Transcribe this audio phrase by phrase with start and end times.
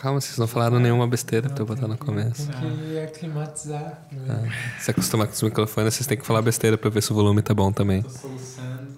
[0.00, 2.46] Calma, vocês não falaram nenhuma besteira pra eu botar no começo.
[2.46, 4.06] Tem que aclimatizar.
[4.12, 4.48] né?
[4.48, 7.16] Ah, se acostumar com os microfones, vocês têm que falar besteira pra ver se o
[7.16, 8.02] volume tá bom também.
[8.02, 8.96] Tô soluçando.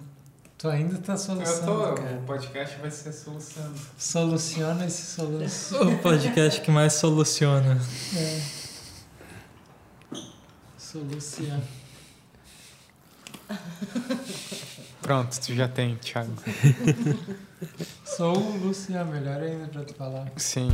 [0.59, 2.17] Tu ainda tá Eu solucionando, tô, cara.
[2.17, 3.73] o podcast vai ser soluçando.
[3.97, 5.75] Soluciona esse soluço.
[5.75, 7.81] O podcast que mais soluciona.
[8.15, 8.41] É.
[10.77, 11.63] Soluciona.
[15.01, 16.31] Pronto, tu já tem, Thiago.
[18.03, 20.31] Sou o Luciano, melhor ainda pra tu falar.
[20.37, 20.71] Sim.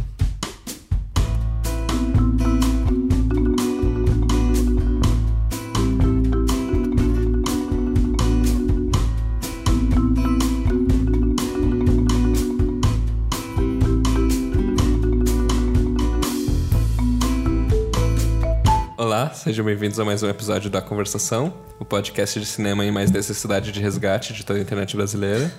[18.98, 23.12] Olá, sejam bem-vindos a mais um episódio da Conversação, o podcast de cinema em mais
[23.12, 25.52] necessidade de resgate de toda a internet brasileira.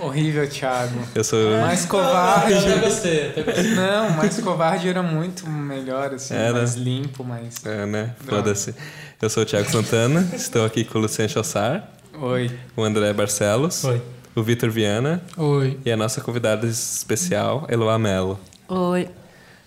[0.00, 1.00] Horrível, Thiago.
[1.14, 1.50] Eu sou.
[1.60, 2.52] Mais covarde.
[2.52, 3.74] Eu até gostei, até gostei.
[3.74, 6.34] Não, mais covarde era muito melhor, assim.
[6.34, 6.58] Era.
[6.58, 7.64] Mais limpo, mais.
[7.64, 8.14] É, né?
[8.26, 8.74] Foda-se.
[9.20, 11.88] Eu sou o Thiago Santana, estou aqui com o Luciano Chassar,
[12.20, 12.50] Oi.
[12.76, 14.00] o André Barcelos, Oi.
[14.36, 15.76] o Vitor Viana Oi.
[15.84, 18.38] e a nossa convidada especial, Eloá Mello.
[18.68, 19.08] Oi.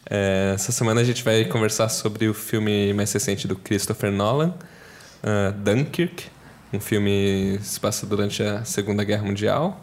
[0.10, 4.54] É, essa semana a gente vai conversar sobre o filme mais recente do Christopher Nolan,
[5.24, 6.26] ah, Dunkirk,
[6.74, 9.82] um filme que se passa durante a Segunda Guerra Mundial.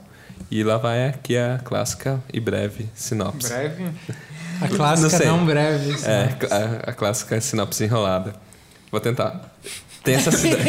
[0.51, 3.49] E lá vai aqui a clássica e breve sinopse.
[3.49, 3.85] Breve.
[4.61, 5.27] A clássica sei.
[5.27, 5.93] não, breve.
[6.05, 6.47] É, sinopse.
[6.53, 8.35] a, a clássica sinopse enrolada.
[8.91, 9.55] Vou tentar.
[10.03, 10.65] Tem essa cidade.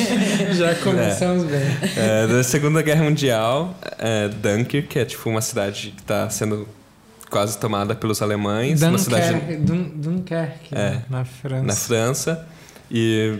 [0.54, 1.62] Já começamos bem.
[1.96, 6.68] É, da Segunda Guerra Mundial, é, Dunkirk, que é tipo uma cidade que está sendo
[7.28, 8.80] quase tomada pelos alemães.
[8.82, 11.00] Uma cidade Dunkerque, Dun, Dunkerque É.
[11.10, 11.64] na França.
[11.64, 12.46] na França.
[12.90, 13.38] E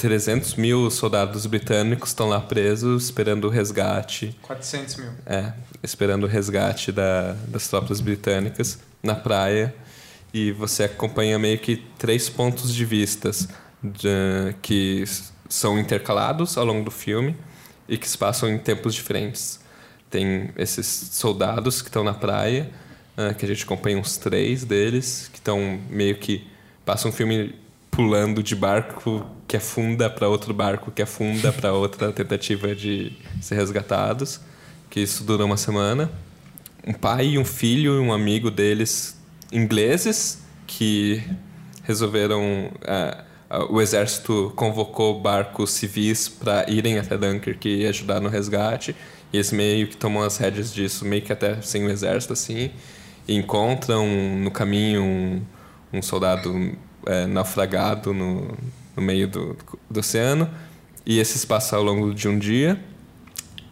[0.00, 4.34] 300 mil soldados britânicos estão lá presos, esperando o resgate.
[4.40, 5.10] 400 mil.
[5.26, 9.74] É, esperando o resgate da, das tropas britânicas na praia.
[10.32, 13.46] E você acompanha meio que três pontos de vistas
[13.82, 15.04] de- que
[15.50, 17.36] são intercalados ao longo do filme
[17.86, 19.60] e que se passam em tempos diferentes.
[20.08, 22.70] Tem esses soldados que estão na praia,
[23.18, 26.46] ah, que a gente acompanha uns três deles, que estão meio que.
[26.86, 27.54] Passam um filme
[27.90, 33.56] pulando de barco que afunda para outro barco que afunda para outra tentativa de ser
[33.56, 34.40] resgatados,
[34.88, 36.08] que isso dura uma semana.
[36.86, 41.20] Um pai e um filho e um amigo deles ingleses que
[41.82, 48.28] resolveram ah, ah, o exército convocou barcos civis para irem até Dunkirk e ajudar no
[48.28, 48.94] resgate
[49.32, 52.70] e eles meio que tomam as rédeas disso meio que até sem o exército assim
[53.26, 54.06] e encontram
[54.38, 55.42] no caminho um,
[55.92, 56.72] um soldado
[57.06, 58.56] eh, naufragado no,
[59.00, 59.56] no meio do,
[59.88, 60.48] do oceano
[61.04, 62.78] e esse se passa ao longo de um dia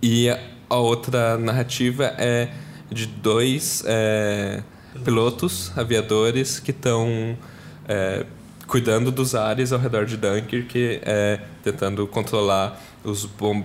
[0.02, 2.50] e a a outra narrativa é
[2.90, 4.62] de dois é,
[5.04, 7.36] pilotos, aviadores, que estão
[7.88, 8.26] é,
[8.66, 13.64] cuidando dos ares ao redor de Dunkirk, é, tentando controlar os bom,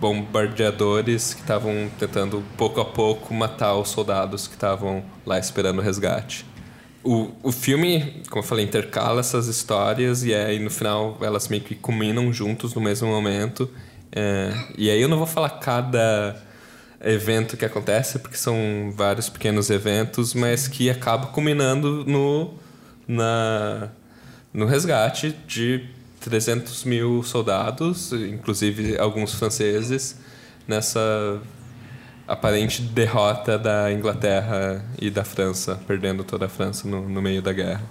[0.00, 5.82] bombardeadores que estavam tentando, pouco a pouco, matar os soldados que estavam lá esperando o
[5.82, 6.44] resgate.
[7.04, 11.62] O, o filme, como eu falei, intercala essas histórias e aí no final elas meio
[11.62, 13.68] que culminam juntos no mesmo momento.
[14.12, 16.40] É, e aí eu não vou falar cada
[17.00, 22.54] evento que acontece, porque são vários pequenos eventos, mas que acabam culminando no,
[23.08, 23.88] na,
[24.52, 25.88] no resgate de
[26.20, 30.16] 300 mil soldados, inclusive alguns franceses,
[30.68, 31.40] nessa
[32.26, 37.52] aparente derrota da Inglaterra e da França, perdendo toda a França no, no meio da
[37.52, 37.82] guerra.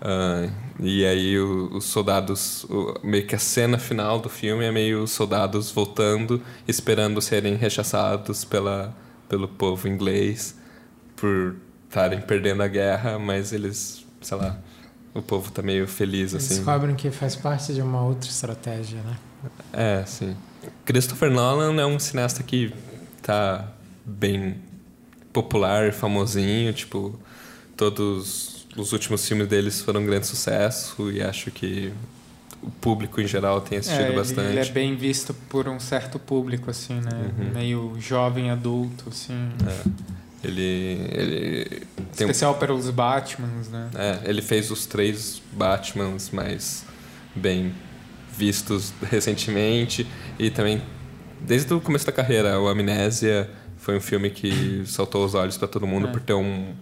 [0.00, 0.48] Ah,
[0.80, 5.02] e aí o- os soldados, o- meio que a cena final do filme é meio
[5.04, 8.94] os soldados voltando, esperando serem rechaçados pela,
[9.28, 10.56] pelo povo inglês
[11.16, 11.56] por
[11.88, 14.58] estarem perdendo a guerra, mas eles, sei lá,
[15.14, 16.56] o povo tá meio feliz Eles assim.
[16.56, 19.16] descobrem que faz parte de uma outra estratégia, né?
[19.72, 20.36] É, sim.
[20.84, 22.74] Christopher Nolan é um cineasta que
[23.24, 23.66] tá
[24.04, 24.56] bem
[25.32, 27.18] popular, famosinho, tipo,
[27.76, 31.92] todos os últimos filmes deles foram um grande sucesso e acho que
[32.62, 34.48] o público em geral tem assistido É, ele- bastante.
[34.50, 37.32] Ele é bem visto por um certo público, assim, né?
[37.38, 37.50] Uhum.
[37.54, 39.50] Meio jovem adulto, assim.
[40.42, 43.88] Ele ele um- Especial pelos Batmans, né?
[43.94, 46.84] é, ele fez os três Batmans mais
[47.34, 47.72] bem
[48.36, 50.06] vistos recentemente
[50.38, 50.82] e também
[51.46, 53.48] desde o começo da carreira, o Amnésia
[53.78, 56.10] foi um filme que saltou os olhos para todo mundo É.
[56.10, 56.72] por ter um,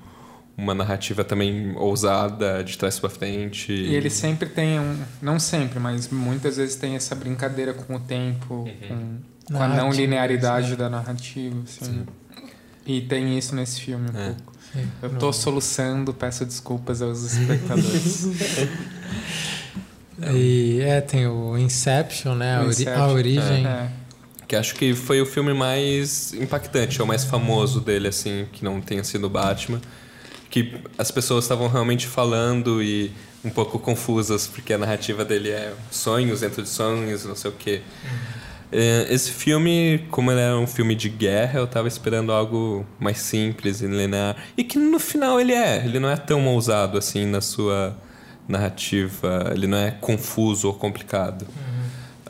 [0.56, 3.72] uma narrativa também ousada de trás para frente.
[3.72, 4.96] E ele sempre tem um.
[5.20, 9.18] Não sempre, mas muitas vezes tem essa brincadeira com o tempo, Uhum.
[9.48, 11.84] com, com a não linearidade da narrativa, assim.
[11.92, 12.06] Sim.
[12.86, 14.26] E tem isso nesse filme um É.
[14.34, 14.52] pouco.
[15.02, 18.26] Eu tô soluçando, peço desculpas aos espectadores.
[20.34, 22.56] E é, tem o Inception, né?
[22.56, 23.66] A, O Inception, a origem.
[23.66, 23.88] É.
[24.52, 28.82] Que acho que foi o filme mais impactante, ou mais famoso dele, assim, que não
[28.82, 29.80] tenha sido o Batman.
[30.50, 33.10] Que as pessoas estavam realmente falando e
[33.42, 37.54] um pouco confusas, porque a narrativa dele é sonhos dentro de sonhos, não sei o
[37.54, 37.80] quê.
[38.70, 43.20] É, Esse filme, como ele era um filme de guerra, eu tava esperando algo mais
[43.20, 44.36] simples e linear.
[44.54, 45.82] E que no final ele é.
[45.82, 47.96] Ele não é tão ousado assim na sua
[48.46, 49.50] narrativa.
[49.54, 51.46] Ele não é confuso ou complicado.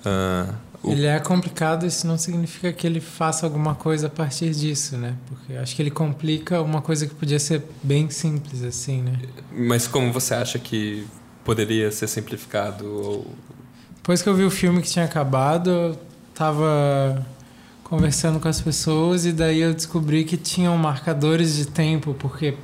[0.05, 4.51] Ah, o- Ele é complicado, isso não significa que ele faça alguma coisa a partir
[4.51, 5.15] disso, né?
[5.27, 9.19] Porque acho que ele complica uma coisa que podia ser bem simples, assim, né?
[9.53, 11.07] Mas como você acha que
[11.45, 12.85] poderia ser simplificado?
[12.87, 13.27] Ou...
[13.97, 15.99] Depois que eu vi o filme que tinha acabado, eu
[16.35, 17.25] tava
[17.85, 22.57] conversando com as pessoas e daí eu descobri que tinham marcadores de tempo, porque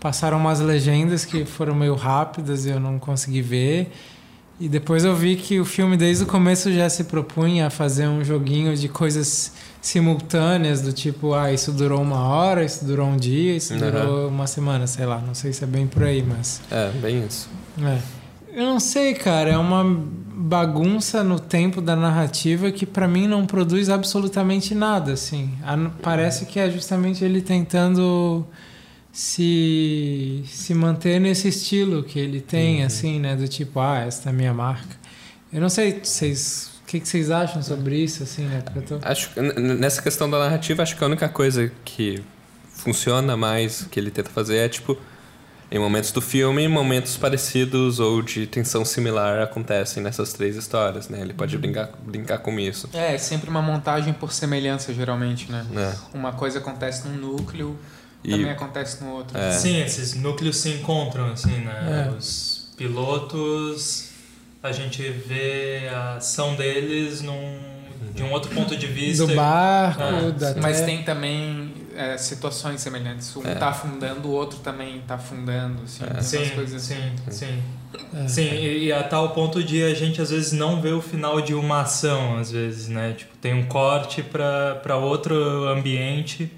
[0.00, 3.92] passaram umas legendas que foram meio rápidas e eu não consegui ver.
[4.58, 8.08] E depois eu vi que o filme desde o começo já se propunha a fazer
[8.08, 13.16] um joguinho de coisas simultâneas, do tipo, ah, isso durou uma hora, isso durou um
[13.16, 13.80] dia, isso Uhum.
[13.80, 16.60] durou uma semana, sei lá, não sei se é bem por aí, mas.
[16.70, 17.48] É, bem isso.
[17.82, 17.98] É.
[18.54, 19.50] Eu não sei, cara.
[19.50, 19.84] É uma
[20.38, 25.50] bagunça no tempo da narrativa que pra mim não produz absolutamente nada, assim.
[26.02, 28.46] Parece que é justamente ele tentando
[29.16, 33.34] se, se manter nesse estilo que ele tem, assim, né?
[33.34, 34.94] Do tipo, ah, esta é a minha marca.
[35.50, 36.70] Eu não sei, vocês...
[36.82, 38.62] O que, que vocês acham sobre isso, assim, né?
[38.86, 42.22] Tô- Acho nessa questão da narrativa, acho que a única coisa que
[42.68, 44.96] funciona mais que ele tenta fazer é tipo
[45.68, 51.20] em momentos do filme, momentos parecidos ou de tensão similar acontecem nessas três histórias, né?
[51.22, 52.88] Ele pode brincar, brincar com isso.
[52.92, 55.66] É, é sempre uma montagem por semelhança, geralmente, né?
[55.70, 55.92] Né?
[56.14, 57.76] Uma coisa acontece num núcleo,
[58.24, 59.36] E- também acontece no outro.
[59.38, 59.52] É.
[59.52, 62.06] Sim, esses núcleos se encontram, assim, né?
[62.08, 62.16] É.
[62.16, 64.08] Os pilotos,
[64.62, 67.58] a gente vê a ação deles num,
[68.14, 69.26] de um outro ponto de vista.
[69.26, 70.86] Do barco, Ah, da Mas terra.
[70.86, 73.34] tem também é, situações semelhantes.
[73.36, 73.54] Um É.
[73.54, 76.04] tá afundando, o outro também tá afundando, assim.
[76.04, 77.00] essas Sim, coisas assim.
[77.30, 77.62] sim, sim.
[78.14, 78.28] É.
[78.28, 81.40] Sim, e, e a tal ponto de a gente às vezes não ver o final
[81.40, 83.14] de uma ação, às vezes, né?
[83.16, 86.50] Tipo, tem um corte para outro ambiente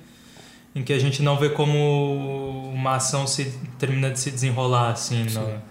[0.79, 5.25] em que a gente não vê como uma ação se termina de se desenrolar, assim.
[5.25, 5.63] No...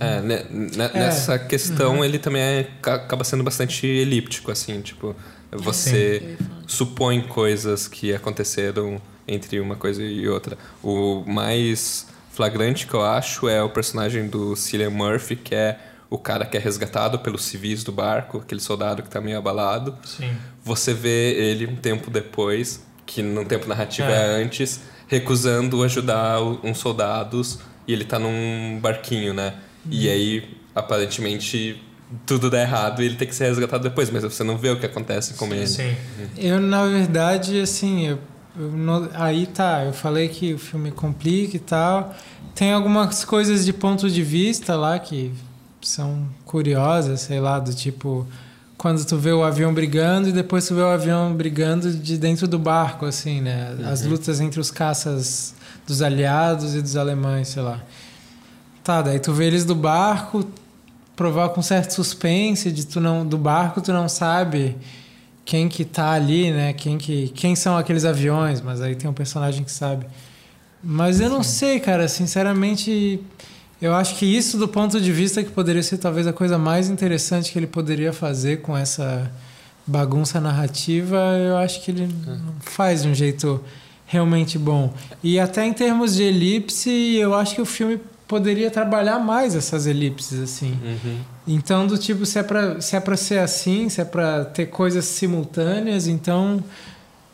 [0.00, 5.14] É, ne- ne- nessa questão ele também é- ca- acaba sendo bastante elíptico, assim, tipo,
[5.52, 10.56] você supõe coisas que aconteceram entre uma coisa e outra.
[10.82, 15.78] O mais flagrante que eu acho é o personagem do Cillian Murphy, que é
[16.08, 19.96] o cara que é resgatado pelos civis do barco, aquele soldado que tá meio abalado.
[20.04, 20.30] Sim.
[20.62, 24.40] Você vê ele um tempo depois, que no tempo narrativo É.
[24.40, 29.54] é, antes, recusando ajudar uns soldados e ele tá num barquinho, né?
[29.88, 31.80] E aí, aparentemente,
[32.26, 34.78] tudo dá errado e ele tem que ser resgatado depois, mas você não vê o
[34.80, 35.66] que acontece com ele.
[35.66, 35.94] Sim.
[36.36, 38.18] Eu, na verdade, assim, eu,
[38.58, 42.14] eu não- aí tá, eu falei que o filme complica e tal.
[42.54, 45.30] Tem algumas coisas de ponto de vista lá que
[45.80, 48.26] são curiosas, sei lá, do tipo
[48.76, 52.46] quando tu vê o avião brigando e depois tu vê o avião brigando de dentro
[52.46, 53.76] do barco, assim, né?
[53.84, 55.54] As lutas entre os caças
[55.86, 57.80] dos aliados e dos alemães, sei lá.
[58.84, 60.46] Tá, daí tu vê eles do barco,
[61.16, 64.76] provoca um certo suspense de tu não do barco, tu não sabe
[65.44, 66.72] quem que tá ali, né?
[66.72, 70.06] Quem que quem são aqueles aviões, mas aí tem um personagem que sabe.
[70.82, 73.20] Mas eu não sei, cara, sinceramente,
[73.80, 76.88] eu acho que isso do ponto de vista que poderia ser talvez a coisa mais
[76.88, 79.30] interessante que ele poderia fazer com essa
[79.86, 83.62] bagunça narrativa, eu acho que ele não faz de um jeito
[84.06, 84.92] realmente bom.
[85.22, 89.86] E até em termos de elipse, eu acho que o filme poderia trabalhar mais essas
[89.86, 90.78] elipses assim.
[90.82, 91.18] Uhum.
[91.46, 94.66] Então, do tipo, se é pra, se é pra ser assim, se é pra ter
[94.66, 96.62] coisas simultâneas, então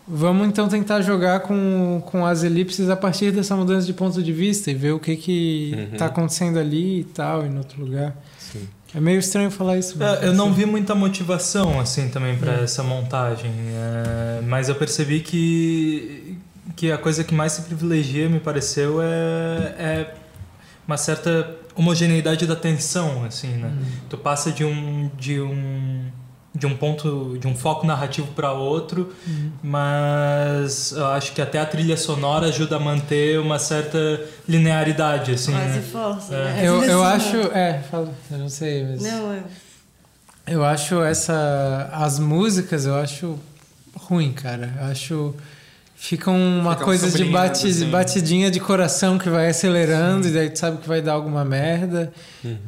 [0.07, 4.33] vamos então tentar jogar com, com as elipses a partir dessa mudança de ponto de
[4.33, 5.97] vista e ver o que que Uhum.
[5.99, 8.17] tá acontecendo ali e tal, e no outro lugar.
[8.39, 8.69] Sim.
[8.95, 9.97] É meio estranho falar isso.
[9.99, 12.65] mas É, eu não assim, vi muita motivação assim também para Hum.
[12.65, 16.37] essa montagem, é, mas eu percebi que
[16.77, 20.15] que a coisa que mais se privilegia me pareceu é, é
[20.87, 23.69] uma certa homogeneidade da tensão, assim, né?
[23.69, 23.85] Hum.
[24.09, 26.03] Tu passa de um de um
[26.55, 29.51] de um ponto de um foco narrativo para outro, Hum.
[29.63, 33.99] mas eu acho que até a trilha sonora ajuda a manter uma certa
[34.49, 35.53] linearidade, assim.
[35.53, 35.83] Quase né?
[35.91, 36.45] força, É.
[36.45, 36.61] né?
[36.69, 37.37] Eu, eu acho.
[37.37, 39.03] É, fala, eu não sei, mas.
[39.03, 39.43] Não, eu...
[40.47, 41.89] Eu acho essa.
[41.93, 43.39] As músicas eu acho
[43.97, 44.75] ruim, cara.
[44.79, 45.35] Eu acho.
[46.05, 47.89] Fica uma Ficam coisa de sublinhando, bate, assim.
[47.89, 52.13] batidinha de coração que vai acelerando, e daí tu sabe que vai dar alguma merda.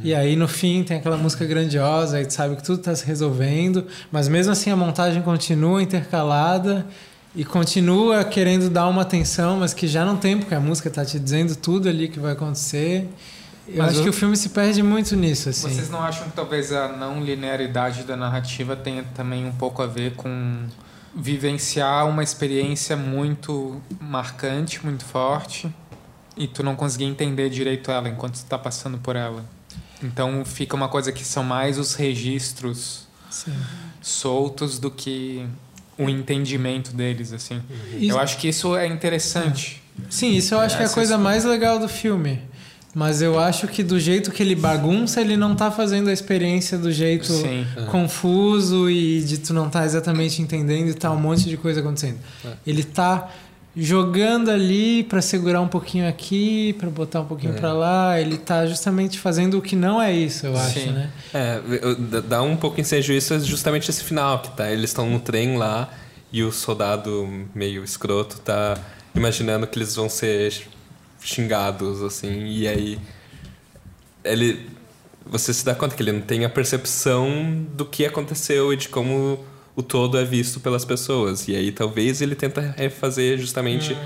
[0.04, 3.04] E aí no fim tem aquela música grandiosa, aí tu sabe que tudo tá se
[3.04, 6.86] resolvendo, mas mesmo assim a montagem continua intercalada
[7.34, 11.04] e continua querendo dar uma atenção, mas que já não tem, porque a música tá
[11.04, 13.08] te dizendo tudo ali que vai acontecer.
[13.66, 15.68] Eu Mas acho o- que o filme se perde muito nisso, assim.
[15.74, 19.86] Vocês não acham que talvez a não linearidade da narrativa tenha também um pouco a
[19.88, 20.58] ver com
[21.14, 25.72] vivenciar uma experiência muito marcante, muito forte,
[26.36, 29.44] e tu não conseguir entender direito ela enquanto tu tá passando por ela?
[30.02, 33.54] Então fica uma coisa que são mais os registros Sim.
[34.02, 35.46] soltos do que
[35.96, 37.62] o entendimento deles, assim.
[37.98, 39.82] E- Eu acho que isso é interessante.
[40.10, 42.42] Sim, isso eu acho que é a coisa mais legal do filme.
[42.94, 46.78] Mas eu acho que do jeito que ele bagunça, ele não tá fazendo a experiência
[46.78, 47.66] do jeito Sim.
[47.90, 52.18] confuso e de tu não tá exatamente entendendo e tá um monte de coisa acontecendo.
[52.64, 53.28] Ele tá
[53.76, 57.56] jogando ali pra segurar um pouquinho aqui, pra botar um pouquinho É.
[57.58, 58.20] pra lá.
[58.20, 60.92] Ele tá justamente fazendo o que não é isso, eu acho, Sim.
[60.92, 61.10] né?
[61.34, 64.90] É, eu- dá- dá um pouco ensejo isso é justamente esse final, que tá, eles
[64.90, 65.90] estão no trem lá
[66.32, 68.78] e o soldado meio escroto tá
[69.12, 70.62] imaginando que eles vão ser
[71.24, 72.98] xingados, assim, e aí
[74.22, 74.70] ele
[75.26, 78.90] você se dá conta que ele não tem a percepção do que aconteceu e de
[78.90, 79.42] como
[79.74, 81.48] o todo é visto pelas pessoas.
[81.48, 83.96] E aí talvez ele tenta refazer justamente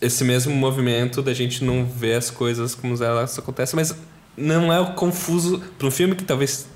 [0.00, 3.94] esse mesmo movimento da gente não ver as coisas como elas acontecem, mas
[4.34, 6.66] não é o confuso para um filme que talvez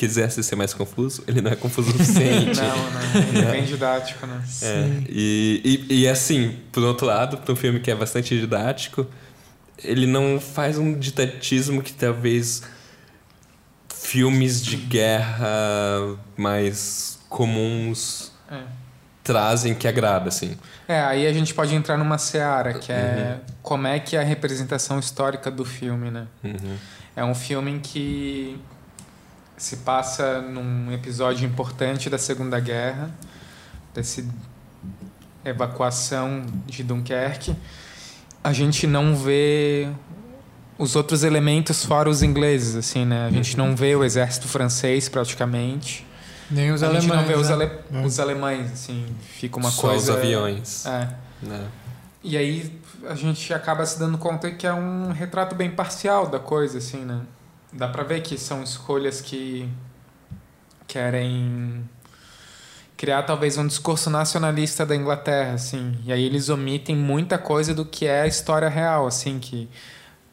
[0.00, 2.56] quisesse ser mais confuso, ele não é confuso o suficiente.
[2.58, 3.28] Não, não.
[3.28, 4.42] Ele é bem didático, né?
[4.62, 9.06] É, e, e, e assim, por outro lado, para um filme que é bastante didático,
[9.84, 12.62] ele não faz um didatismo que talvez
[13.94, 15.50] filmes de guerra
[16.34, 18.62] mais comuns É.
[19.22, 20.56] trazem que agrada, assim.
[20.88, 24.24] É, aí a gente pode entrar numa seara, que é como é que é a
[24.24, 26.26] representação histórica do filme, né?
[26.42, 26.76] Uhum.
[27.14, 28.58] É um filme em que
[29.60, 33.10] se passa num episódio importante da Segunda Guerra,
[33.92, 34.24] dessa
[35.44, 37.54] evacuação de Dunkerque.
[38.42, 39.88] A gente não vê
[40.78, 43.26] os outros elementos fora os ingleses, assim, né?
[43.26, 46.06] A gente não vê o exército francês praticamente.
[46.50, 47.04] Nem os a alemães.
[47.04, 47.54] gente não vê os, né?
[47.54, 50.12] ale- os alemães, assim, fica uma Só coisa...
[50.12, 50.86] os aviões.
[50.86, 51.08] É.
[51.42, 51.66] né?
[52.24, 56.38] E aí a gente acaba se dando conta que é um retrato bem parcial da
[56.38, 57.20] coisa, assim, né?
[57.72, 59.68] Dá pra ver que são escolhas que
[60.86, 61.88] querem
[62.96, 65.96] criar talvez um discurso nacionalista da Inglaterra, assim.
[66.04, 69.68] E aí eles omitem muita coisa do que é a história real, assim, que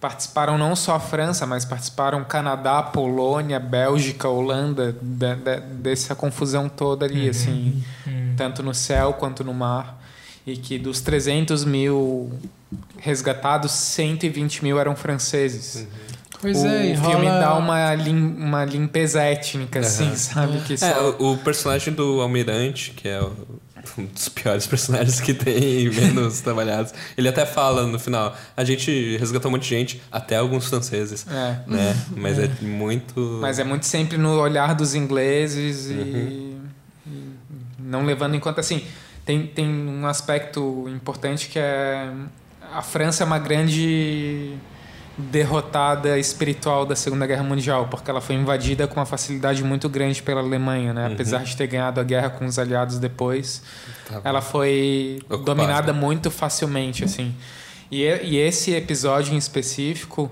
[0.02, 6.68] participaram não só a França, mas participaram Canadá, Polônia, Bélgica, Holanda, da- da- dessa confusão
[6.70, 8.34] toda ali, assim Hum.
[8.38, 10.00] tanto no céu quanto no mar,
[10.46, 12.32] e que dos 300 mil
[13.00, 15.88] resgatados, 120 mil eram franceses.
[16.42, 20.60] Pois o é, e filme rola- dá uma, lim- uma limpeza étnica, assim, sabe?
[20.62, 21.10] Que É, só...
[21.20, 23.34] o, o personagem do Almirante, que é o-
[23.98, 29.18] um dos piores personagens que tem, menos trabalhados, ele até fala no final: a gente
[29.18, 31.60] resgatou um monte de gente, até alguns franceses, É.
[31.66, 31.96] né?
[32.16, 33.40] Mas é, muito.
[33.42, 36.62] Mas é muito sempre no olhar dos ingleses e, Uhum.
[37.08, 37.18] e
[37.80, 38.84] não levando em conta assim.
[39.26, 42.10] Tem, tem um aspecto importante que é
[42.74, 44.54] a França é uma grande
[45.18, 50.22] derrotada espiritual da Segunda Guerra Mundial, porque ela foi invadida com uma facilidade muito grande
[50.22, 51.08] pela Alemanha, né?
[51.08, 51.14] Uhum.
[51.14, 53.62] Apesar de ter ganhado a guerra com os aliados depois,
[54.08, 55.44] Tá ela foi Ocupada.
[55.44, 57.34] dominada muito facilmente, assim.
[57.92, 60.30] E, e- esse episódio em específico,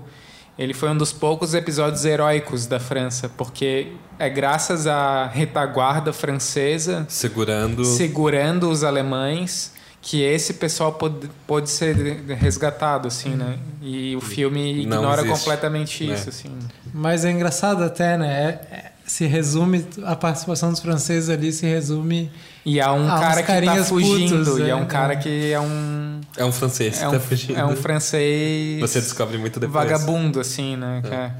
[0.58, 3.88] ele foi um dos poucos episódios heróicos da França, porque
[4.18, 7.84] é graças à retaguarda francesa segurando.
[7.84, 9.74] segurando os alemães
[10.08, 11.96] que esse pessoal pôde, pôde ser
[12.38, 13.58] resgatado, assim, né?
[13.82, 16.14] E o filme ignora existe, completamente né?
[16.14, 16.56] isso, assim.
[16.94, 18.60] Mas é engraçado até, né?
[18.70, 22.30] É- é- se resume, a participação dos franceses ali se resume.
[22.64, 25.16] E é um cara que tá fugindo, putos, e é é, um cara é.
[25.16, 26.20] que é um...
[26.36, 27.58] É um francês É que um, tá fugindo.
[27.58, 29.74] é um francês Você descobre muito depois.
[29.74, 31.02] vagabundo, assim, né?
[31.04, 31.32] que é-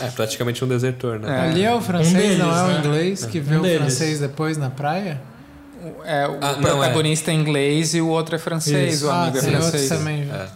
[0.00, 1.28] É praticamente um desertor, né?
[1.28, 1.50] É.
[1.50, 2.78] Ali é o francês, deles, não é o né?
[2.80, 3.78] inglês, que vê Um o deles.
[3.78, 5.20] francês depois na praia?
[6.04, 7.34] É, o Ah, não, protagonista é.
[7.34, 9.06] inglês e o outro é francês, Isso.
[9.06, 9.88] o ah, amigo é tem outros francês.
[9.88, 10.22] também.
[10.30, 10.46] É.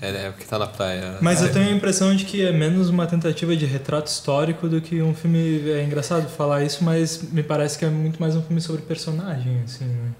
[0.00, 1.16] É, é o que tá na praia.
[1.20, 1.46] Mas é.
[1.46, 5.00] eu tenho a impressão de que é menos uma tentativa de retrato histórico do que
[5.02, 5.70] um filme.
[5.70, 9.60] É engraçado falar isso, mas me parece que é muito mais um filme sobre personagem,
[9.64, 9.84] assim.
[9.84, 10.10] né?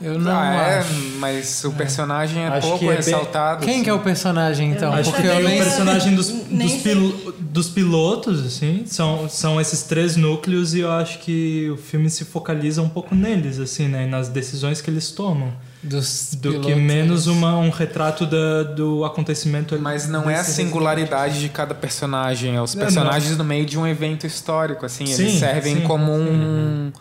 [0.00, 0.84] Eu não ah, é,
[1.18, 3.64] mas o personagem é Acho pouco que é bem- ressaltado.
[3.64, 3.82] Quem assim.
[3.84, 4.92] que é o personagem, então?
[4.92, 5.60] Acho Porque que eu nem...
[5.60, 10.92] o personagem dos, dos, pil- dos pilotos, assim, são, são esses três núcleos e eu
[10.92, 14.04] acho que o filme se focaliza um pouco neles, assim, né?
[14.04, 15.52] e Nas decisões que eles tomam.
[15.82, 20.44] dos do que menos uma, um retrato da, do acontecimento ali Mas não é a
[20.44, 25.04] singularidade de cada personagem, é os Não, personagens no meio de um evento histórico, assim,
[25.04, 25.82] eles Sim, servem sim.
[25.82, 26.92] como um,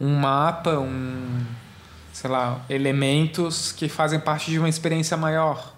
[0.00, 1.38] um mapa, um,
[2.20, 5.74] sei lá, elementos que fazem parte de uma experiência maior.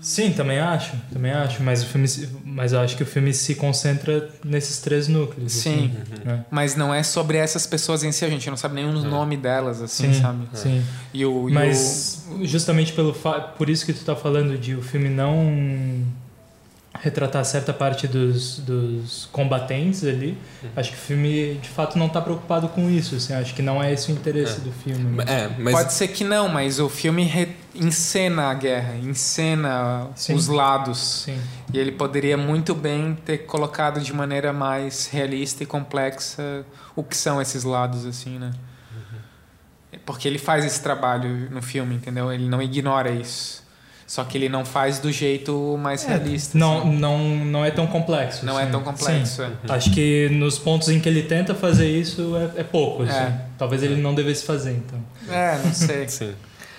[0.00, 2.06] Sim, também acho, também acho, mas o filme,
[2.44, 5.50] mas eu acho que o filme se concentra nesses três núcleos.
[5.50, 5.90] Sim.
[6.12, 6.44] assim, né?
[6.48, 9.82] Mas não é sobre essas pessoas em si, a gente não sabe nenhum nome delas,
[9.82, 10.46] assim, Sim, sabe?
[10.52, 10.84] sim.
[11.12, 13.40] E o, e Mas justamente pelo fa...
[13.40, 16.04] por isso que tu tá falando de o filme não
[17.00, 20.38] retratar certa parte dos, dos combatentes ali,
[20.76, 23.82] acho que o filme de fato não tá preocupado com isso, assim, acho que não
[23.82, 24.60] é esse o interesse É.
[24.60, 25.22] do filme.
[25.26, 30.34] É, mas Pode ser que não, mas o filme re- encena a guerra, encena Sim.
[30.34, 31.24] os lados.
[31.26, 31.38] Sim.
[31.72, 37.16] E ele poderia muito bem ter colocado de maneira mais realista e complexa o que
[37.16, 38.52] são esses lados, assim, né?
[40.06, 42.30] Porque ele faz esse trabalho no filme, entendeu?
[42.32, 43.63] Ele não ignora isso.
[44.06, 46.56] Só que ele não faz do jeito mais realista.
[46.58, 46.96] Não, assim.
[46.96, 48.44] não, não é tão complexo.
[48.44, 48.72] Não é assim.
[48.72, 49.42] tão complexo.
[49.42, 49.50] É.
[49.68, 53.02] Acho que nos pontos em que ele tenta fazer isso é, é pouco.
[53.04, 53.12] assim.
[53.12, 53.40] É.
[53.56, 55.02] Talvez ele não devesse fazer, então.
[55.28, 56.06] É, não sei.
[56.08, 56.34] Sim.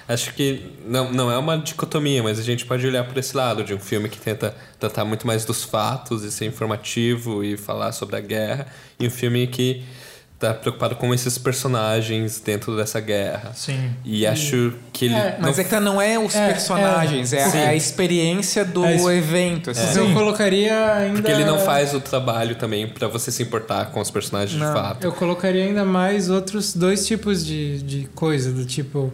[0.08, 3.64] Acho que não, não é uma dicotomia, mas a gente pode olhar por esse lado
[3.64, 7.92] de um filme que tenta tratar muito mais dos fatos e ser informativo e falar
[7.92, 8.68] sobre a guerra,
[9.00, 9.84] e um filme que
[10.48, 13.52] está preocupado com esses personagens dentro dessa guerra.
[13.54, 13.92] Sim.
[14.04, 15.14] E acho que ele.
[15.16, 18.86] É, Mas não- é que não é os É, personagens, é, é a experiência do
[18.86, 19.10] É isso.
[19.12, 19.70] evento.
[19.72, 19.82] assim.
[19.86, 21.16] Mas eu colocaria ainda.
[21.22, 24.68] Porque ele não faz o trabalho também para você se importar com os personagens Não.
[24.68, 25.04] de fato.
[25.04, 29.12] Eu colocaria ainda mais outros dois tipos de, de coisa, do tipo.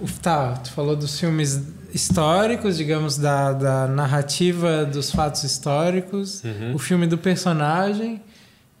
[0.00, 1.60] o- Tá, tu falou dos filmes
[1.92, 6.74] históricos, digamos, da, da narrativa dos fatos históricos, Uhum.
[6.74, 8.22] o filme do personagem,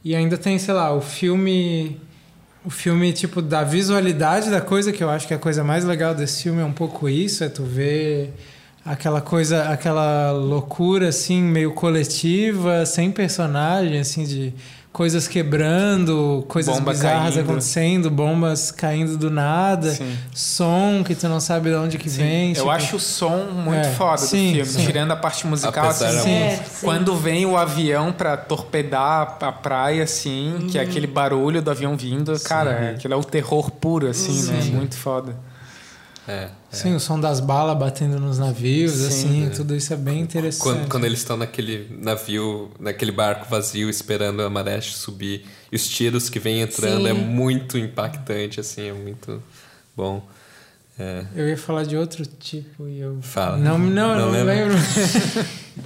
[0.04, 2.00] e ainda tem, sei lá, o filme.
[2.62, 6.14] O filme, tipo, da visualidade da coisa, que eu acho que a coisa mais legal
[6.14, 8.34] desse filme é um pouco isso, é tu ver
[8.84, 14.52] aquela coisa, aquela loucura, assim, meio coletiva, sem personagem, assim, de
[14.92, 17.40] coisas quebrando, coisas Bomba bizarras caindo.
[17.48, 20.16] acontecendo, bombas caindo do nada, Sim.
[20.34, 22.18] som que tu não sabe de onde que Sim.
[22.18, 22.48] vem.
[22.50, 24.86] Eu tipo- acho o som muito É, foda sim, do filme, sim.
[24.86, 26.60] tirando a parte musical, Apesar assim, É.
[26.82, 31.96] Quando vem o avião pra torpedar a praia, assim, que é aquele barulho do avião
[31.96, 34.60] vindo, cara, aquilo é o terror puro, assim, né?
[34.72, 35.34] Muito foda.
[36.30, 36.50] É, é.
[36.76, 39.06] Sim, o som das balas batendo nos navios, Sim.
[39.08, 40.62] assim, tudo isso é bem interessante.
[40.62, 45.88] Quando, quando eles estão naquele navio, naquele barco vazio, esperando a maré subir, e os
[45.88, 47.08] tiros que vêm entrando Sim.
[47.08, 49.42] é muito impactante, assim, é muito
[49.96, 50.24] bom.
[50.98, 53.18] É, Eu ia falar de outro tipo e eu.
[53.22, 53.56] Fala.
[53.56, 54.74] Não, não, Não não, lembro.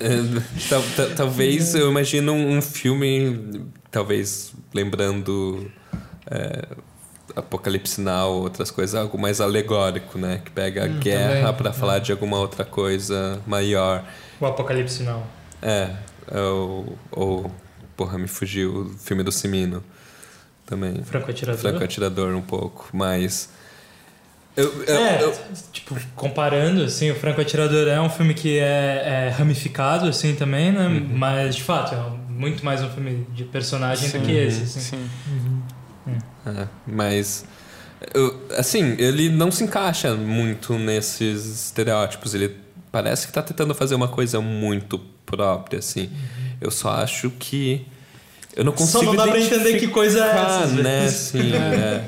[0.01, 0.17] É,
[0.69, 5.71] tal- tal- talvez eu imagino um filme, talvez lembrando
[6.29, 6.65] é,
[7.37, 10.41] Apocalipse Now, outras coisas, algo mais alegórico, né?
[10.45, 14.05] Que pega a Hum, guerra para falar de alguma outra coisa maior.
[14.41, 15.23] O Apocalipse não.
[15.63, 15.91] É,
[16.33, 17.51] ou, ou
[17.97, 19.83] porra, me fugiu o filme do Cimino
[20.67, 21.03] também.
[21.05, 21.61] Franco Atirador.
[21.61, 23.49] Franco Atirador um pouco, mas
[24.57, 25.35] eu, eu- É, eu-
[25.73, 30.71] tipo, comparando, assim, o Franco Atirador é um filme que é, é ramificado, assim, também,
[30.73, 30.87] né?
[30.87, 31.09] Uhum.
[31.19, 34.23] Mas, de fato, é muito mais um filme de personagem do Sim.
[34.23, 34.81] que esse, assim.
[34.81, 35.11] Sim.
[36.47, 37.45] É, mas
[38.15, 42.35] eu- assim, ele não se encaixa muito nesses estereótipos.
[42.35, 42.57] Ele
[42.93, 46.11] parece que tá tentando fazer uma coisa muito própria, assim.
[46.61, 47.87] Eu só acho que
[48.55, 51.01] eu não Só consigo não dá pra entender que coisa é essa, né?
[51.01, 51.35] vezes.
[51.35, 52.05] Assim, é.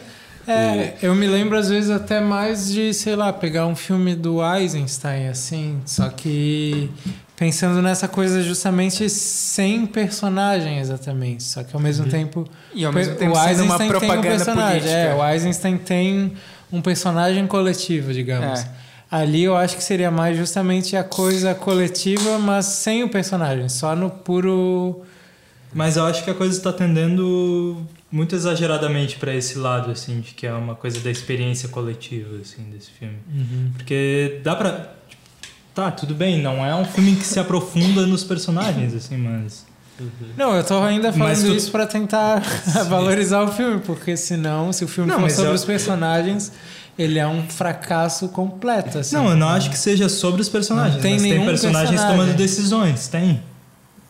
[0.48, 4.38] É, eu me lembro às vezes até mais de, sei lá, pegar um filme do
[4.40, 6.88] Eisenstein, assim, só que
[7.36, 13.14] pensando nessa coisa justamente sem personagem exatamente, só que ao mesmo tempo E ao mesmo
[13.14, 14.98] o tempo uma Eisenstein tem um propaganda personagem, política.
[14.98, 16.32] é, o Eisenstein tem
[16.72, 18.60] um personagem coletivo, digamos.
[18.60, 18.68] É.
[19.08, 23.94] Ali eu acho que seria mais justamente a coisa coletiva, mas sem o personagem, só
[23.94, 25.02] no puro
[25.72, 30.32] Mas eu acho que a coisa está tendendo muito exageradamente para esse lado, assim, de
[30.32, 33.18] que é uma coisa da experiência coletiva, assim, desse filme.
[33.76, 34.94] Porque dá pra...
[35.76, 39.64] Tá, tudo bem, não é um filme que se aprofunda nos personagens, assim, mas...
[40.36, 42.40] Não, eu tô ainda falando tu- isso pra tentar
[42.88, 46.50] valorizar o filme, porque senão, se o filme Não, for sobre eu- os personagens,
[46.98, 49.14] ele é um fracasso completo, assim.
[49.16, 51.90] Não, eu não acho que seja sobre os personagens, Não tem mas tem nenhum personagens
[51.90, 52.18] personagem.
[52.20, 53.42] tomando decisões, tem.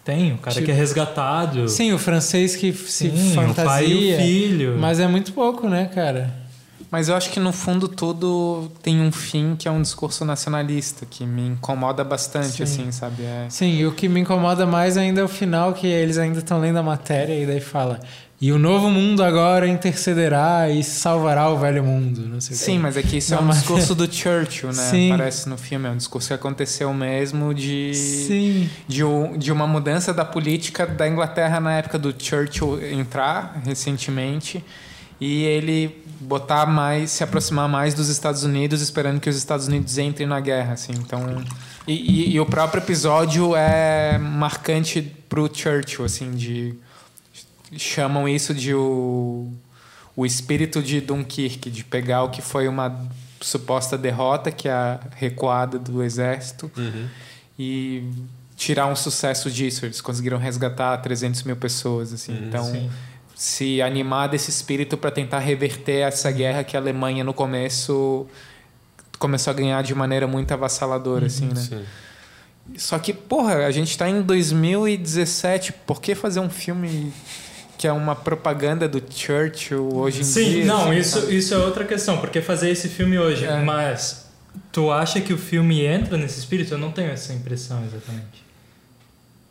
[0.04, 1.68] Tem, o cara Tipo- que é resgatado.
[1.68, 3.62] Sim, o francês que se Sim, fantasia.
[3.64, 4.76] o pai e o filho.
[4.78, 6.32] Mas é muito pouco, né, cara?
[6.90, 11.04] Mas eu acho que no fundo tudo tem um fim que é um discurso nacionalista,
[11.08, 12.62] que me incomoda bastante, Sim.
[12.62, 13.22] assim, sabe?
[13.22, 13.46] É...
[13.50, 16.60] Sim, e o que me incomoda mais ainda é o final, que eles ainda estão
[16.60, 18.00] lendo a matéria e daí fala.
[18.38, 22.20] E o novo mundo agora intercederá e salvará o velho mundo.
[22.28, 22.78] Não sei Sim, quê.
[22.80, 24.90] mas é que isso é Não, um mas- discurso do Churchill, né?
[24.90, 25.08] Sim.
[25.16, 28.70] Parece no filme, é um discurso que aconteceu mesmo de, Sim.
[28.86, 34.62] de, um- de uma mudança da política da Inglaterra na época do Churchill entrar recentemente
[35.18, 39.98] e ele botar mais, se aproximar mais dos Estados Unidos, esperando que os Estados Unidos
[39.98, 40.92] entrem na guerra, assim.
[40.92, 41.44] Então,
[41.86, 46.74] e, e- e o próprio episódio é marcante pro Churchill, assim, de
[47.76, 49.52] chamam isso de o,
[50.14, 53.04] o espírito de Dunkirk, de pegar o que foi uma
[53.40, 56.70] suposta derrota, que é a recuada do exército,
[57.58, 58.04] e
[58.56, 59.84] tirar um sucesso disso.
[59.84, 62.32] Eles conseguiram resgatar 300 mil pessoas, assim.
[62.46, 62.90] então, Sim.
[63.38, 68.26] Se animar desse espírito para tentar reverter essa guerra que a Alemanha no começo
[69.18, 71.54] começou a ganhar de maneira muito avassaladora, assim, né?
[71.60, 71.84] Sim.
[72.78, 77.12] Só que, porra, a gente tá em 2017, por que fazer um filme
[77.76, 80.64] que é uma propaganda do Churchill hoje em Sim, dia?
[80.64, 81.36] não, assim, isso, sabe?
[81.36, 83.62] isso é outra questão, porque fazer esse filme hoje, É.
[83.62, 84.26] mas
[84.72, 86.72] tu acha que o filme entra nesse espírito?
[86.72, 88.42] Eu não tenho essa impressão exatamente.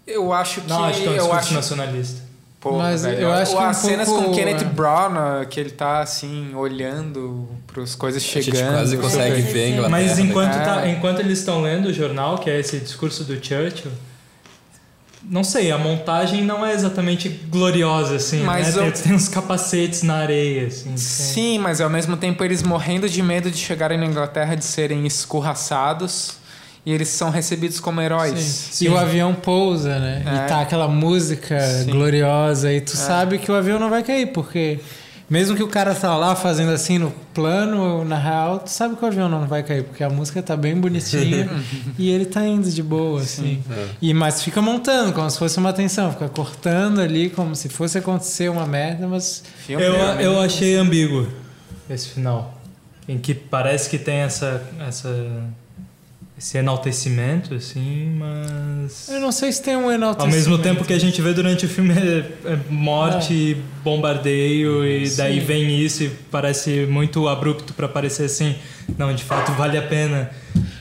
[0.07, 0.67] Eu acho que.
[0.67, 2.21] Não, acho que é um discurso acho, nacionalista.
[2.69, 4.63] Pô, Mas velho, eu acho ou que um as cenas pouco, com Kenneth é.
[4.63, 8.56] Branagh, que ele tá assim, olhando pras coisas A chegando.
[8.58, 9.89] gente quase consegue ver a Inglaterra.
[9.89, 10.60] Mas enquanto, É.
[10.65, 13.91] tá- enquanto eles estão lendo o jornal, que é esse discurso do Churchill,
[15.28, 18.88] não sei, a montagem não é exatamente gloriosa, assim, Mas né?
[18.88, 20.89] eu- Tem, tem uns capacetes na areia, assim.
[20.89, 24.63] tem- Sim, mas ao mesmo tempo eles morrendo de medo de chegarem na Inglaterra, de
[24.65, 26.38] serem escorraçados,
[26.85, 28.39] e eles são recebidos como heróis.
[28.39, 28.85] Sim.
[28.85, 30.23] E o avião pousa, né?
[30.25, 30.45] É.
[30.45, 31.91] E tá aquela música Sim.
[31.91, 34.79] gloriosa e tu sabe que o avião não vai cair, porque
[35.27, 39.03] mesmo que o cara tá lá fazendo assim no plano, na real, tu sabe que
[39.03, 41.49] o avião não vai cair, porque a música tá bem bonitinha
[41.97, 43.63] e ele tá indo de boa, assim.
[43.99, 47.97] E, mas fica montando, como se fosse uma tensão, fica cortando ali como se fosse
[47.97, 50.17] acontecer uma merda, mas Filme, Eu, né?
[50.19, 51.27] eu achei ambíguo
[51.89, 52.61] esse final.
[53.07, 55.09] Em que parece que tem essa, essa,
[56.37, 59.07] esse enaltecimento, assim, mas.
[59.09, 60.35] eu não sei se tem um Ao enaltecimento.
[60.35, 65.39] mesmo tempo que a gente vê durante o filme é, é morte, bombardeio, e daí
[65.39, 65.45] Sim.
[65.45, 68.55] vem isso e parece muito abrupto pra parecer assim.
[68.97, 70.29] Não, de fato vale a pena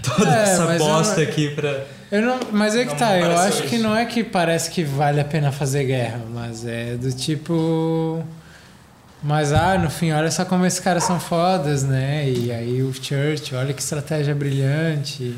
[0.02, 1.84] toda É, essa bosta não- aqui pra.
[2.10, 4.84] Eu não, mas é que Não tá, eu acho que não é que parece que
[4.84, 8.22] vale a pena fazer guerra, mas é do tipo.
[9.24, 12.28] Mas ah, no fim, olha só como esses caras são fodas, né?
[12.30, 15.34] E aí o Church, olha que estratégia brilhante.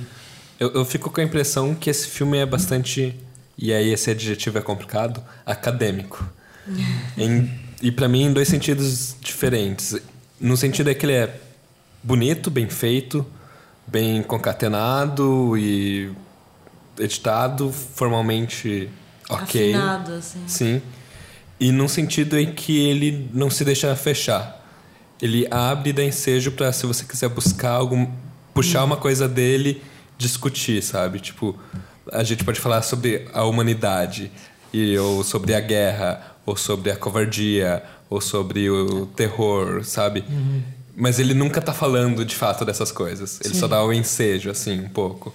[0.59, 3.15] Eu, eu fico com a impressão que esse filme é bastante,
[3.57, 6.29] e aí esse adjetivo é complicado, acadêmico.
[7.17, 7.49] Em-
[7.81, 9.95] e pra mim em dois sentidos diferentes.
[10.41, 11.39] No sentido é que ele é
[12.03, 13.25] bonito, bem feito,
[13.87, 16.11] bem concatenado e
[16.99, 18.89] editado, formalmente
[19.29, 19.75] ok.
[19.75, 20.43] Afinado, assim.
[20.47, 20.83] Sim.
[21.59, 24.65] E num sentido em que ele não se deixa fechar.
[25.21, 28.07] Ele abre e dá ensejo pra se você quiser buscar algum.
[28.53, 29.83] puxar uma coisa dele,
[30.19, 31.21] discutir, sabe?
[31.21, 31.59] Tipo,
[32.13, 34.31] a gente pode falar sobre a humanidade,
[34.73, 40.25] e, ou sobre a guerra, ou sobre a covardia, ou sobre o terror, sabe?
[40.95, 43.41] Mas ele nunca tá falando de fato dessas coisas.
[43.45, 45.35] Ele só dá o ensejo, assim, um pouco.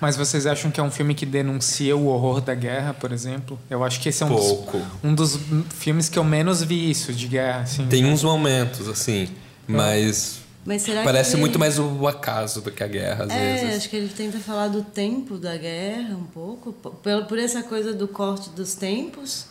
[0.00, 3.58] Mas vocês acham que é um filme que denuncia o horror da guerra, por exemplo?
[3.70, 4.80] Eu acho que esse é um, dos, Pouco.
[5.04, 5.38] um dos
[5.76, 7.86] filmes que eu menos vi isso de guerra, assim.
[7.86, 9.28] Tem uns momentos, assim,
[9.66, 10.40] mas.
[10.64, 13.54] Mas será Parece que ele- muito mais o acaso do que a guerra, às É,
[13.62, 13.76] vezes.
[13.78, 17.62] acho que ele tenta falar do tempo da guerra um pouco, p- pelo- por essa
[17.62, 19.46] coisa do corte dos tempos.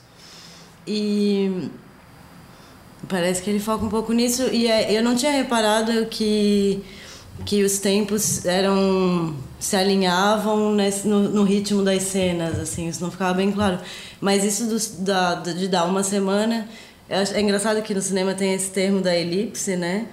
[0.86, 1.70] E
[3.08, 4.44] parece que ele foca um pouco nisso.
[4.52, 6.84] E é- eu não tinha reparado que,
[7.46, 13.12] que os tempos eram se alinhavam nesse- no, no ritmo das cenas, assim, isso não
[13.12, 13.78] ficava bem claro.
[14.22, 16.68] Mas isso dos- da, de dar uma semana.
[17.10, 20.06] É engraçado que no cinema tem esse termo da elipse, né?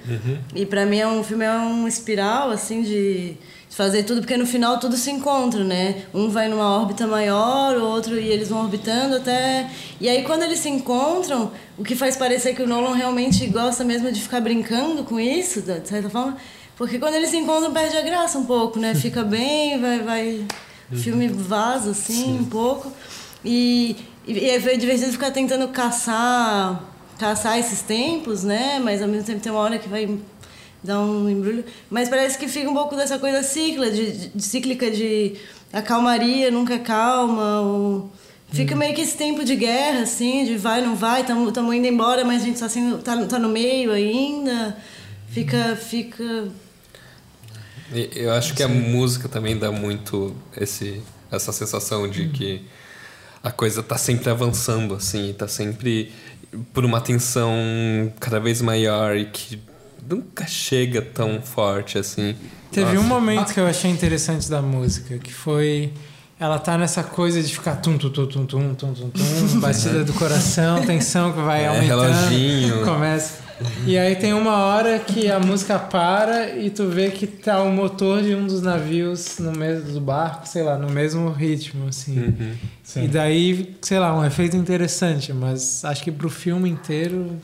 [0.55, 3.37] E pra mim é um filme é um espiral assim de
[3.69, 6.05] de fazer tudo porque no final tudo se encontra, né?
[6.15, 9.69] Um vai numa órbita maior, o outro e eles vão orbitando até
[10.01, 13.85] e aí quando eles se encontram, o que faz parecer que o Nolan realmente gosta
[13.85, 16.37] mesmo de ficar brincando com isso, de certa forma,
[16.77, 18.95] porque quando eles se encontram perde a graça um pouco, né?
[18.95, 20.47] Fica bem, vai vai
[20.91, 22.93] o filme vaza assim um pouco.
[23.45, 26.83] E, e é divertido ficar tentando caçar
[27.19, 28.79] caçar esses tempos, né?
[28.83, 30.19] Mas ao mesmo tempo tem uma hora que vai
[30.83, 31.65] dar um embrulho.
[31.91, 35.35] Mas parece que fica um pouco dessa coisa cíclica de, de, cíclica de
[35.73, 37.61] a calmaria nunca é calma.
[37.61, 38.11] Ou...
[38.53, 42.25] Fica meio que esse tempo de guerra, assim, de vai, não vai, estamos indo embora,
[42.25, 42.69] mas a gente está
[43.03, 44.77] tá, tá no meio ainda.
[45.29, 46.49] Fica, fica.
[47.93, 52.63] Eu acho que a música também dá muito esse, essa sensação de que
[53.43, 56.13] a coisa tá sempre avançando, assim, tá sempre
[56.73, 57.53] por uma tensão
[58.19, 59.61] cada vez maior e que
[60.09, 62.35] nunca chega tão forte assim.
[62.73, 63.01] Teve Nossa.
[63.01, 65.93] um momento que eu achei interessante da música, que foi.
[66.39, 69.21] Ela tá nessa coisa de ficar tum, tum, tum, tum, tum, tum, tum, tum
[69.61, 72.03] batida do coração, tensão que vai É, aumentando.
[72.03, 72.85] reloginho.
[72.85, 73.46] Começa.
[73.87, 77.71] E aí tem uma hora que a música para e tu vê que tá o
[77.73, 82.19] motor de um dos navios no mesmo do barco, sei lá, no mesmo ritmo, assim.
[82.19, 83.05] Uhum.
[83.05, 87.37] E daí, sei lá, um efeito interessante, mas acho que pro filme inteiro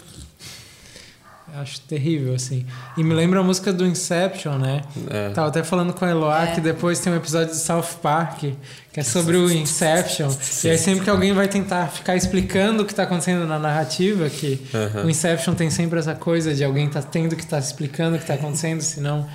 [1.61, 2.65] acho terrível, assim.
[2.97, 4.83] E me lembra a música do Inception, né?
[5.11, 5.31] É.
[5.31, 6.55] Tava até falando com a Eloá É.
[6.55, 8.45] que depois tem um episódio de South Park
[8.93, 10.31] que é sobre o Inception.
[10.65, 14.29] E aí sempre que alguém vai tentar ficar explicando o que tá acontecendo na narrativa,
[14.29, 15.05] que Aham.
[15.07, 18.27] o Inception tem sempre essa coisa de alguém tá tendo que tá explicando o que
[18.27, 19.27] tá acontecendo, senão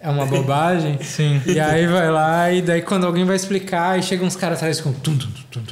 [0.00, 0.98] é uma bobagem.
[1.04, 1.40] Sim.
[1.46, 4.80] E aí vai lá, e daí quando alguém vai explicar, e chegam uns caras atrás
[4.80, 4.92] com.
[4.92, 5.60] Tum, tum, tum.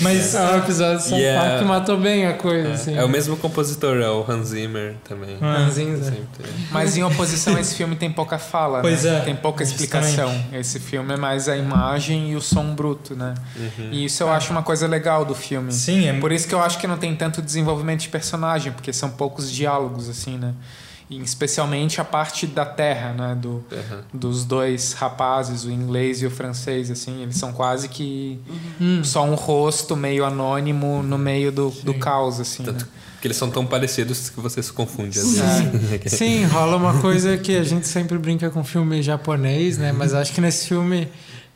[0.00, 1.58] Mas É um episódio South Yeah.
[1.58, 2.94] Que matou bem a coisa, assim.
[2.94, 5.36] É, é o mesmo compositor, é o Hans Zimmer também.
[5.40, 5.58] Ah.
[5.58, 6.04] Ranzinza.
[6.04, 6.50] Sempre.
[6.70, 9.18] Mas em oposição, esse filme tem pouca fala, Pois né?
[9.18, 9.94] é, Tem pouca justamente.
[9.94, 10.44] explicação.
[10.52, 13.34] Esse filme é mais a imagem e o som bruto, né?
[13.56, 13.88] Uhum.
[13.92, 15.72] E isso eu acho uma coisa legal do filme.
[15.72, 18.92] Sim, é Por isso que eu acho que não tem tanto desenvolvimento de personagem, porque
[18.92, 20.52] são poucos diálogos, assim, né?
[21.08, 23.36] E especialmente a parte da terra, né?
[23.40, 24.02] Do, Aham.
[24.12, 27.22] dos dois rapazes, o inglês e o francês, assim.
[27.22, 28.40] Eles são quase que
[28.80, 29.04] Hum.
[29.04, 32.72] só um rosto meio anônimo no meio do, do caos, assim, né?
[32.72, 32.88] Tanto
[33.20, 35.70] que eles são tão parecidos que você se confunde às Sim.
[35.70, 36.12] vezes.
[36.18, 39.92] Sim, rola uma coisa que a gente sempre brinca com filme japonês, né?
[39.92, 41.08] Mas acho que nesse filme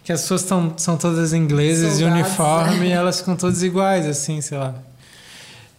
[0.05, 2.29] que as pessoas tão, são todas inglesas de Soldados.
[2.29, 4.75] uniforme e elas ficam todas iguais, assim, sei lá.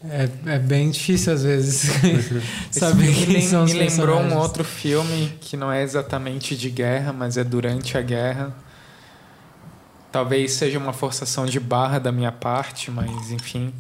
[0.04, 4.20] É, é bem difícil às vezes Esse saber filme quem me, são os me lembrou
[4.20, 8.56] um outro filme que não é exatamente de guerra, mas é durante a guerra.
[10.12, 13.74] Talvez seja uma forçação de barra da minha parte, mas enfim.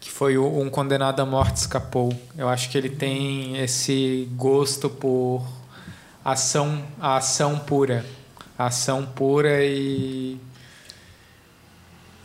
[0.00, 2.12] Que foi o Um Condenado à Morte Escapou.
[2.36, 5.42] Eu acho que ele tem esse gosto por
[6.22, 8.04] ação, a ação pura.
[8.58, 10.38] A ação pura e.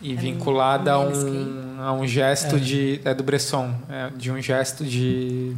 [0.02, 2.60] E É vinculada a um, a um gesto É.
[2.60, 3.02] de.
[3.04, 3.74] É do Bresson.
[3.90, 5.56] é, de um gesto de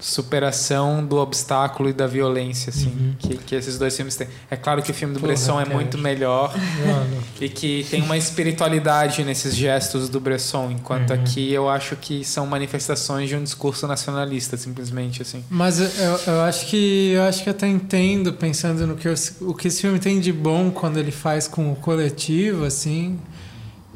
[0.00, 3.14] superação do obstáculo e da violência, assim, Uhum.
[3.18, 4.28] que, que esses dois filmes têm.
[4.48, 6.54] É claro que o filme do Porra, Bresson é muito melhor
[6.86, 11.16] Mano, e que tem uma espiritualidade nesses gestos do Bresson, enquanto Uhum.
[11.20, 15.44] aqui eu acho que são manifestações de um discurso nacionalista, simplesmente assim.
[15.50, 19.14] Mas eu, eu, eu acho que eu acho que até entendo pensando no que eu-
[19.40, 23.18] o que esse filme tem de bom quando ele faz com o coletivo, assim.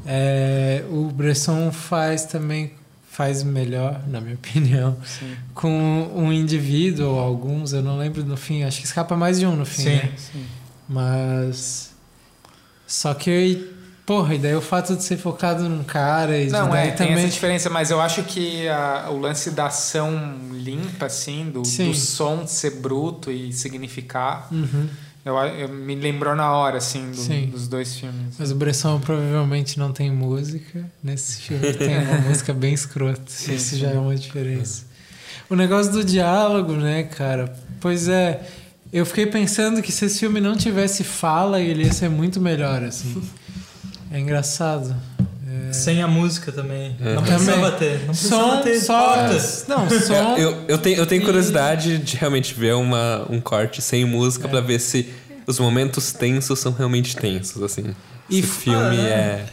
[0.06, 2.72] É, o Bresson faz também
[3.10, 5.36] faz melhor, na minha opinião, Sim.
[5.54, 9.46] com um indivíduo ou alguns, eu não lembro no fim, acho que escapa mais de
[9.46, 9.90] um no fim, Sim.
[9.96, 10.12] né?
[10.16, 10.46] Sim.
[10.88, 11.90] Mas
[12.86, 13.70] só que
[14.04, 17.24] porra, e daí o fato de ser focado num cara e Não, é, tem também
[17.24, 21.94] essa diferença, mas eu acho que a- o lance da ação limpa, assim, do, do
[21.94, 24.88] som ser bruto e significar, Uhum.
[25.24, 28.34] Eu, eu- me lembrou na hora, assim, do- dos dois filmes.
[28.38, 30.84] Mas o Bresson provavelmente não tem música.
[31.02, 33.22] Nesse filme tem uma música bem escrota.
[33.26, 33.78] Sim, Isso sim.
[33.80, 34.84] já é uma diferença.
[35.48, 37.54] O negócio do diálogo, né, cara?
[37.80, 38.42] Pois é,
[38.92, 42.82] eu fiquei pensando que se esse filme não tivesse fala, ele ia ser muito melhor,
[42.82, 43.22] assim.
[44.10, 44.94] É engraçado.
[45.68, 45.72] É...
[45.72, 46.96] sem a música também.
[47.00, 47.14] É.
[47.14, 47.78] Não precisava Também.
[47.90, 47.98] ter.
[48.00, 49.14] Não precisava Som, ter só...
[49.14, 49.64] cortes.
[49.68, 50.36] Não, som...
[50.36, 54.46] Eu, eu, tenho, eu tenho E- curiosidade de realmente ver uma, um corte sem música
[54.46, 54.50] É.
[54.50, 55.08] pra ver se
[55.46, 57.94] os momentos tensos são realmente tensos, assim.
[58.30, 59.44] E Esse filme ah, é.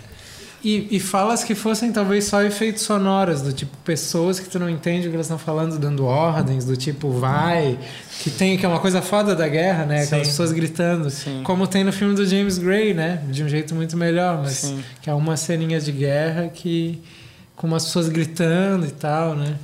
[0.62, 4.70] E, e falas que fossem talvez só efeitos sonoros, do tipo pessoas que tu não
[4.70, 7.80] entende o que elas estão falando, dando ordens, do tipo vai,
[8.22, 10.04] que tem que é uma coisa foda da guerra, né?
[10.04, 10.32] Aquelas Sim.
[10.32, 11.10] pessoas gritando.
[11.10, 11.42] Sim.
[11.46, 13.24] Como tem no filme do James Gray, né?
[13.30, 14.84] De um jeito muito melhor, mas Sim.
[15.02, 17.02] que é uma ceninha de guerra que
[17.56, 19.56] com umas pessoas gritando e tal, né?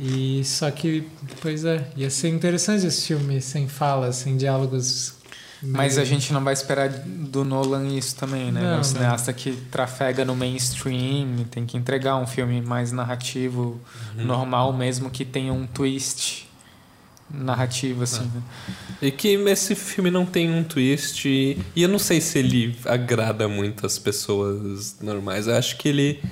[0.00, 1.06] E só que,
[1.40, 5.14] pois é, ia ser interessante esse filme sem falas, sem diálogos.
[5.62, 8.60] Mas a gente não vai esperar do Nolan isso também, né?
[8.60, 8.84] Não, é um não.
[8.84, 13.80] cineasta que trafega no mainstream, tem que entregar um filme mais narrativo,
[14.16, 14.24] Uhum.
[14.24, 16.48] normal mesmo, que tenha um twist
[17.30, 18.24] narrativo, assim.
[18.34, 18.42] né?
[19.00, 21.26] E que esse filme não tem um twist.
[21.28, 25.46] E eu não sei se ele agrada muito as pessoas normais.
[25.46, 26.22] Eu acho que ele.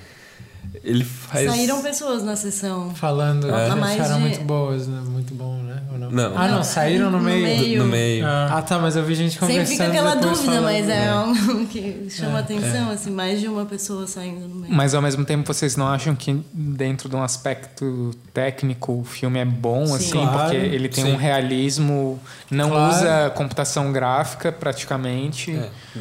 [0.85, 1.49] Ele faz.
[1.51, 2.95] Saíram pessoas na sessão.
[2.95, 3.71] Falando, É.
[3.71, 5.01] que Mais acharam de- muito boas, né?
[5.07, 5.83] Muito bom, né?
[5.93, 6.11] Ou não?
[6.11, 6.39] Não.
[6.39, 7.43] Ah, não, saíram no, No meio.
[7.43, 7.83] meio.
[7.83, 8.27] No meio.
[8.27, 11.01] Ah, Ah, tá, mas eu vi gente Sempre conversando fica aquela dúvida, falando, mas é
[11.01, 11.09] né?
[11.11, 14.73] algo que chama É, atenção, assim, mais de uma pessoa saindo no meio.
[14.75, 19.39] Mas ao mesmo tempo vocês não acham que dentro de um aspecto técnico o filme
[19.39, 19.95] é bom Sim.
[19.95, 21.13] assim, Claro, porque ele tem sim.
[21.13, 22.21] um realismo,
[22.51, 22.95] não Claro.
[22.97, 25.53] usa computação gráfica praticamente.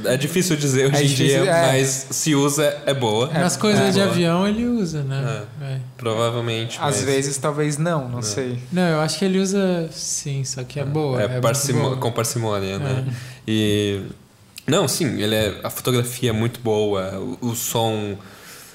[0.05, 0.13] É.
[0.13, 1.71] É difícil dizer hoje É em dia, é.
[1.71, 3.27] mas se usa, é boa.
[3.31, 5.43] Nas coisas é de avião ele usa, né?
[5.61, 5.77] É.
[5.97, 6.77] Provavelmente.
[6.77, 8.59] Às mas vezes talvez não, não sei.
[8.71, 11.21] Não, eu acho que ele usa sim, só que é boa.
[11.21, 11.97] É, É, muito parsimo- boa.
[11.97, 13.05] com parcimônia, né?
[13.47, 14.01] E.
[14.67, 18.15] Não, sim, ele é, a fotografia é muito boa, o, o som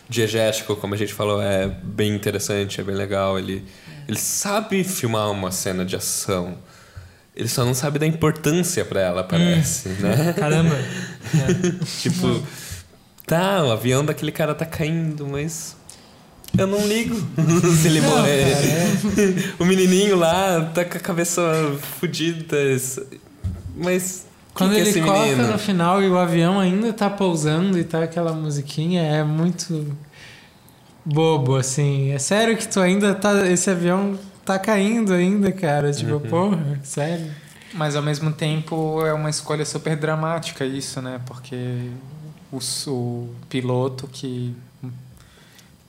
[0.08, 3.38] diegético, como a gente falou, é bem interessante, é bem legal.
[3.38, 3.64] Ele,
[4.08, 6.58] ele sabe filmar uma cena de ação.
[7.36, 10.32] Ele só não sabe da importância pra ela, parece, né?
[10.36, 10.76] caramba.
[12.02, 12.42] Tipo,
[13.26, 15.76] tá, o avião daquele cara tá caindo, mas
[16.56, 17.14] eu não ligo
[17.80, 18.52] se ele morrer.
[18.52, 19.52] é.
[19.58, 21.42] o menininho lá tá com a cabeça
[21.98, 22.56] fodida,
[23.76, 25.52] mas Quando é ele esse corta menino?
[25.52, 29.96] no final e o avião ainda tá pousando e tá aquela musiquinha, é muito
[31.04, 32.10] bobo, assim.
[32.12, 33.46] É sério que tu ainda tá.
[33.48, 35.92] Esse avião tá caindo ainda, cara.
[35.92, 36.20] Tipo, Uhum.
[36.20, 37.30] porra, sério.
[37.72, 41.20] Mas ao mesmo tempo é uma escolha super dramática isso, né?
[41.26, 41.90] Porque
[42.56, 44.54] o, o piloto que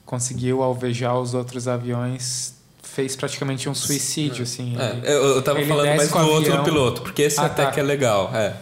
[0.04, 4.76] conseguiu alvejar os outros aviões fez praticamente um suicídio, assim.
[4.78, 6.64] É, Ele- eu, eu tava falando mais do o outro avião.
[6.64, 7.70] piloto, porque esse Ah, até tá.
[7.72, 8.30] que é legal.
[8.34, 8.54] É.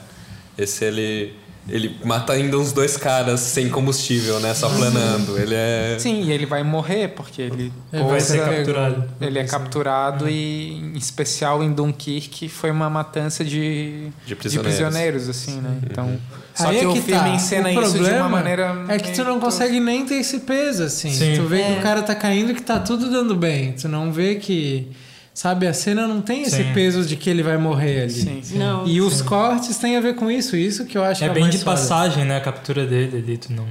[0.56, 1.34] Esse ele.
[1.66, 4.52] Ele mata ainda uns dois caras sem combustível, né?
[4.52, 5.38] Só planando.
[5.38, 5.96] Ele é.
[5.98, 9.04] Sim, e ele vai morrer porque ele Ele vai ser capturado.
[9.20, 14.76] Ele é capturado e, em especial em Dunkirk, foi uma matança de, De de prisioneiros.
[14.76, 15.78] prisioneiros, assim, né?
[15.90, 16.18] Então,
[16.54, 17.28] só Aí que, é o que filme tá.
[17.30, 18.84] encena O isso de uma problema maneira...
[18.88, 21.10] É que tu não consegue nem ter esse peso, assim.
[21.12, 21.34] Sim.
[21.36, 21.78] Tu vê que É.
[21.78, 23.72] o cara tá caindo e que tá tudo dando bem.
[23.72, 24.88] Tu não vê que.
[25.34, 26.72] Sabe, a cena não tem esse Sim.
[26.72, 28.12] peso de que ele vai morrer ali.
[28.12, 28.56] Sim, sim.
[28.56, 28.86] Não.
[28.86, 31.34] E os cortes têm a ver com isso, isso que eu acho É que é
[31.34, 31.72] bem mais de foda.
[31.76, 32.36] passagem, né?
[32.36, 33.66] A captura dele ali, tu não.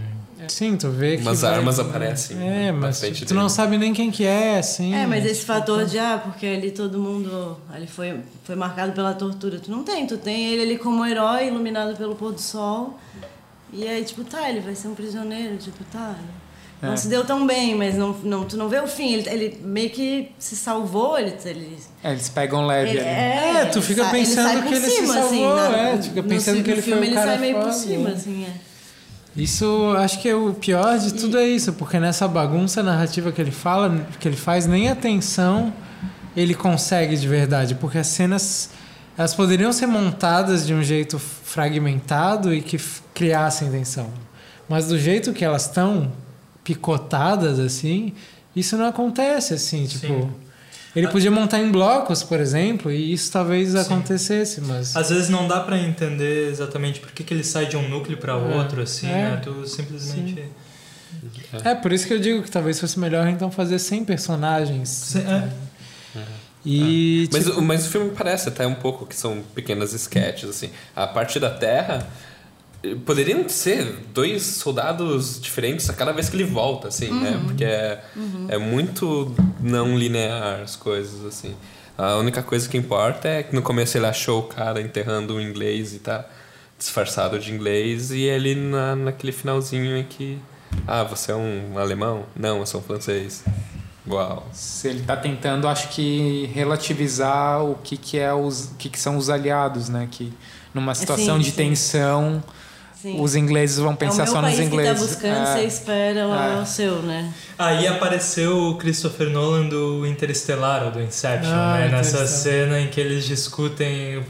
[0.49, 1.21] Sim, tu vê que.
[1.21, 3.49] Umas vai- armas aparecem É, mas tu não dele.
[3.49, 4.93] sabe nem quem que é, assim.
[4.93, 9.13] É, mas esse fator de, ah, porque ali todo mundo ali foi, foi marcado pela
[9.13, 9.57] tortura.
[9.57, 12.99] Tu não tem, tu tem ele ali como herói, iluminado pelo pôr do sol.
[13.71, 16.13] E aí, tipo, tá, ele vai ser um prisioneiro, tipo, tá.
[16.19, 16.42] Não
[16.91, 16.95] É.
[16.97, 19.13] se deu tão bem, mas não, não, tu não vê o fim.
[19.13, 21.33] Ele, ele meio que se salvou, ele.
[21.45, 23.07] ele É, eles pegam leve ele- ali.
[23.09, 26.23] É, tu fica pensando por que ele se cima, assim, salvou, na- é, tu fica
[26.23, 28.13] pensando que ele foi o ele cara sai meio por foda, cima, é.
[28.13, 28.73] assim, é.
[29.35, 33.41] Isso acho que é o pior de tudo é isso, porque nessa bagunça narrativa que
[33.41, 35.73] ele fala, que ele faz, nem atenção
[36.35, 38.69] ele consegue de verdade, porque as cenas
[39.17, 42.79] elas poderiam ser montadas de um jeito fragmentado e que
[43.13, 44.09] criassem tensão.
[44.67, 46.11] Mas do jeito que elas estão
[46.63, 48.13] picotadas assim,
[48.55, 50.31] isso não acontece assim, tipo, Sim.
[50.95, 55.47] ele podia montar em blocos, por exemplo, e isso talvez acontecesse, mas Às vezes não
[55.47, 58.35] dá pra entender exatamente por que, que ele sai de um núcleo pra É.
[58.57, 59.11] outro, assim, É.
[59.31, 59.41] né?
[59.43, 60.43] Tu simplesmente.
[61.63, 64.89] É, por isso que eu digo que talvez fosse melhor então fazer 100 personagens.
[64.89, 65.49] Se- é.
[66.65, 67.27] E.
[67.31, 70.69] Mas, tipo, o- mas o filme parece até um pouco que são pequenas sketches, assim.
[70.95, 72.07] A parte da Terra
[73.05, 77.39] poderiam ser dois soldados diferentes a cada vez que ele volta, assim, né?
[77.45, 78.03] Porque é,
[78.49, 81.55] é muito não linear as coisas, assim.
[81.97, 85.41] A única coisa que importa é que no começo ele achou o cara enterrando o
[85.41, 86.25] inglês e tá
[86.77, 90.37] disfarçado de inglês e ele na, naquele finalzinho em que
[90.87, 92.25] ah, você é um alemão?
[92.35, 93.43] Não, eu sou um francês.
[94.05, 94.45] Uau.
[94.51, 98.99] Se ele tá tentando, acho que relativizar o que, que é os, o que, que
[98.99, 100.09] são os aliados, né?
[100.11, 100.33] Que
[100.73, 101.55] numa situação sim, de sim.
[101.55, 102.53] tensão, Sim.
[103.19, 104.99] Os ingleses vão é pensar meu só nos que ingleses.
[104.99, 105.53] tá buscando, É.
[105.53, 106.61] você espera lá É.
[106.61, 107.31] o seu, né?
[107.57, 111.89] Aí apareceu o Christopher Nolan do Interestelar, ou do Inception, Ah, né?
[111.89, 114.23] Nessa cena em que eles discutem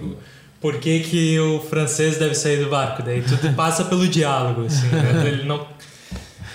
[0.62, 3.04] por que, que o francês deve sair do barco.
[3.04, 5.24] Daí tudo passa pelo diálogo, assim, né?
[5.28, 5.66] Ele não...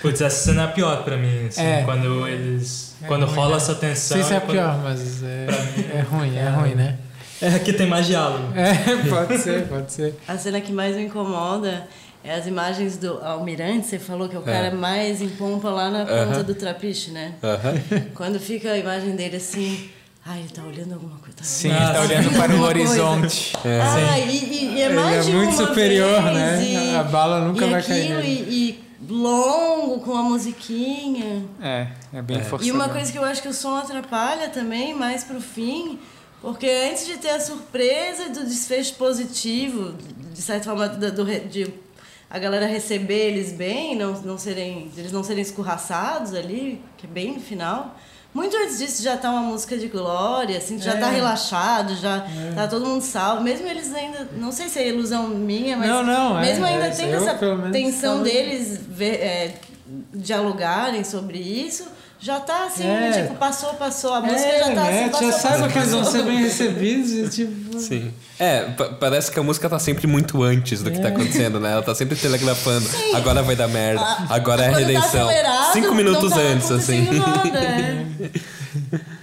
[0.00, 1.82] Putz, essa cena é a pior pra mim, assim, É.
[1.84, 2.94] quando eles...
[3.02, 3.56] É quando ruim, rola né?
[3.56, 4.16] essa Não tensão...
[4.16, 6.96] sei se é quando- pior, mas é, mim, é ruim, é é ruim, né?
[7.40, 8.44] É que tem mais diálogo.
[8.56, 8.74] É,
[9.08, 10.14] pode ser, pode ser.
[10.26, 11.84] A cena que mais me incomoda
[12.24, 14.44] é as imagens do Almirante, você falou que é o É.
[14.44, 16.42] cara mais em pompa lá na ponta Aham.
[16.42, 17.34] do trapiche, né?
[17.42, 17.80] Aham.
[18.14, 19.88] Quando fica a imagem dele assim,
[20.26, 21.36] ai, ele tá olhando alguma coisa.
[21.36, 23.52] tá Sim, ele tá Ah, olhando para o horizonte.
[23.64, 26.64] Ah, e, e- e é Ele mais é de muito uma superior, vez, né?
[26.64, 28.46] E, A bala nunca e vai cair aquilo, nele.
[28.50, 28.70] E,
[29.08, 31.44] e longo com a musiquinha.
[31.62, 32.68] É, é bem forçado.
[32.68, 35.98] E uma coisa que eu acho que o som atrapalha também, mais pro fim,
[36.42, 39.94] porque antes de ter a surpresa do desfecho positivo,
[40.32, 41.72] de certa forma, do, do de,
[42.30, 47.08] a galera receber eles bem, não, não serem, eles não serem escorraçados ali, que é
[47.10, 47.96] bem no final.
[48.34, 50.96] Muito antes disso já tá uma música de glória, assim, já É.
[51.00, 53.42] tá relaxado, já tá todo mundo salvo.
[53.42, 56.86] Mesmo eles ainda, não sei se é ilusão minha, mas Não, não, é, mesmo ainda
[56.86, 57.34] é, tem eu, essa
[57.72, 59.54] tensão deles ver, é,
[60.12, 61.88] dialogarem sobre isso,
[62.20, 63.22] já tá assim, É.
[63.22, 65.00] tipo, passou, passou, a música É, já tá né?
[65.04, 67.78] assim, passou, já sabe passou, que eles vão ser bem recebidos tipo.
[67.78, 68.12] Sim.
[68.40, 71.00] É, pa- parece que a música tá sempre muito antes do que É.
[71.02, 71.72] tá acontecendo, né?
[71.72, 72.88] Ela tá sempre telegrafando.
[73.14, 74.04] Agora vai dar merda.
[74.30, 75.28] Agora é a tá redenção.
[75.28, 77.02] acelerado, Cinco não minutos tá antes, assim.
[77.18, 78.04] Nada, é.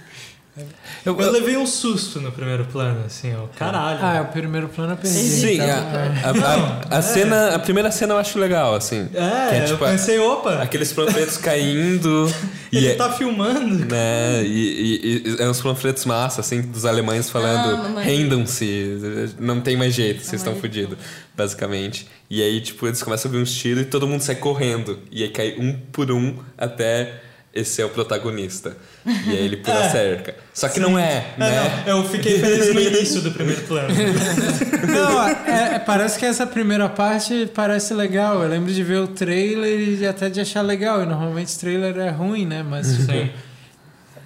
[1.06, 3.46] Eu- Eu eu- levei um susto no primeiro plano, assim, ó.
[3.56, 3.98] Caralho.
[4.02, 5.16] Ah, o primeiro plano eu perdi.
[5.16, 9.08] Sim, então, a, a- a- a cena, a primeira cena eu acho legal, assim.
[9.14, 12.30] É, Que é, eu tipo, pensei, opa, Aqueles panfletos caindo.
[12.72, 13.86] e ele é- tá filmando.
[13.86, 14.42] né?
[14.44, 19.76] E, e, e é uns panfletos massa, assim, dos alemães falando: Ah, rendam-se, não tem
[19.76, 20.98] mais jeito, vocês estão fodidos,
[21.36, 22.06] basicamente.
[22.28, 24.98] E aí, tipo, eles começam a ouvir uns tiros e todo mundo sai correndo.
[25.12, 27.20] E aí cai um por um até
[27.56, 28.76] esse é o protagonista.
[29.04, 30.34] E aí ele pula a cerca.
[30.52, 31.02] Só que não é,
[31.36, 31.84] É, né?
[31.86, 33.88] não, eu fiquei feliz no início do primeiro plano.
[34.86, 38.42] Não, é- é- parece que essa primeira parte parece legal.
[38.42, 41.02] Eu lembro de ver o trailer e até de achar legal.
[41.02, 42.62] E normalmente trailer é ruim, né?
[42.62, 43.30] Mas tipo, Sim.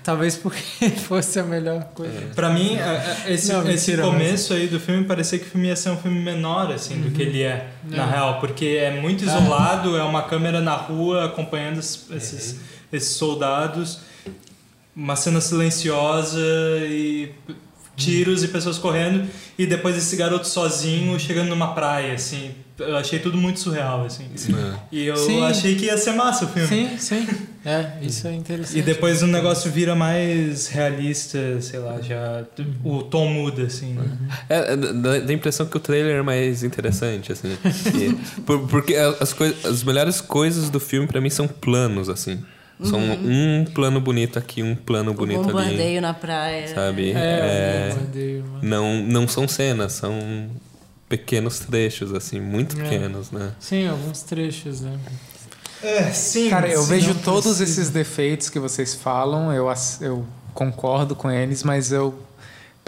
[0.02, 2.12] talvez porque fosse a melhor coisa.
[2.34, 5.50] Pra mim, é, é, esse, Não, esse mentira, começo aí do filme parecia que o
[5.50, 8.10] filme ia ser um filme menor, assim, do que ele é, na Uhum.
[8.10, 8.40] real.
[8.40, 12.56] Porque é muito isolado, é uma câmera na rua acompanhando es- esses,
[12.92, 14.00] esses soldados.
[14.94, 16.40] Uma cena silenciosa
[16.88, 17.30] e
[17.96, 19.28] tiros e pessoas correndo.
[19.58, 22.52] E depois esse garoto sozinho chegando numa praia, assim.
[22.78, 24.24] Eu achei tudo muito surreal, assim.
[24.34, 24.74] É.
[24.90, 25.42] E eu Sim.
[25.44, 26.66] achei que ia ser massa o filme.
[26.66, 27.28] Sim, sim.
[27.62, 28.78] É, isso é interessante.
[28.78, 32.42] E depois o negócio vira mais realista, sei lá, já
[32.82, 33.92] o tom muda, assim.
[33.92, 34.04] né?
[34.48, 37.56] É, dá, dá a impressão que o trailer é mais interessante, assim.
[37.94, 42.42] E- por- porque as, coi- as melhores coisas do filme, pra mim, são planos, assim.
[42.82, 45.48] São um plano bonito aqui, um plano bonito ali.
[45.52, 46.68] Bombardeio na praia.
[46.74, 47.12] Sabe?
[47.12, 50.48] É, É, não, não são cenas, são
[51.08, 52.82] pequenos trechos, assim, muito É.
[52.82, 53.52] pequenos, né?
[53.58, 54.98] Sim, alguns trechos, né?
[55.82, 56.48] É, sim.
[56.50, 57.64] Cara, eu vejo todos precisa.
[57.64, 59.66] esses defeitos que vocês falam, eu,
[60.00, 60.24] eu
[60.54, 62.14] concordo com eles, mas eu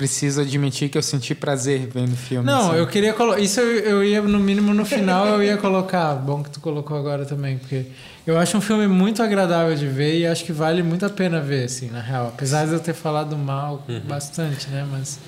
[0.03, 2.44] preciso admitir que eu senti prazer vendo o filme.
[2.44, 2.78] Não, assim.
[2.80, 3.38] eu queria colocar.
[3.40, 6.16] Isso eu, eu ia, no mínimo, no final, eu ia colocar.
[6.16, 7.86] Bom que tu colocou agora também, porque
[8.26, 11.40] eu acho um filme muito agradável de ver e acho que vale muito a pena
[11.40, 12.32] ver, assim, na real.
[12.34, 14.84] Apesar de eu ter falado mal bastante, né?
[14.90, 15.20] Mas.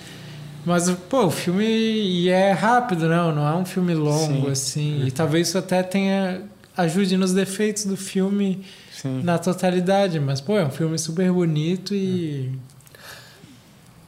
[0.66, 4.50] Mas, pô, o filme e é rápido, não, não é um filme longo, Sim.
[4.50, 5.06] assim.
[5.06, 6.42] E talvez isso até tenha.
[6.76, 9.20] ajude nos defeitos do filme Sim.
[9.22, 10.18] na totalidade.
[10.18, 12.50] Mas, pô, é um filme super bonito e.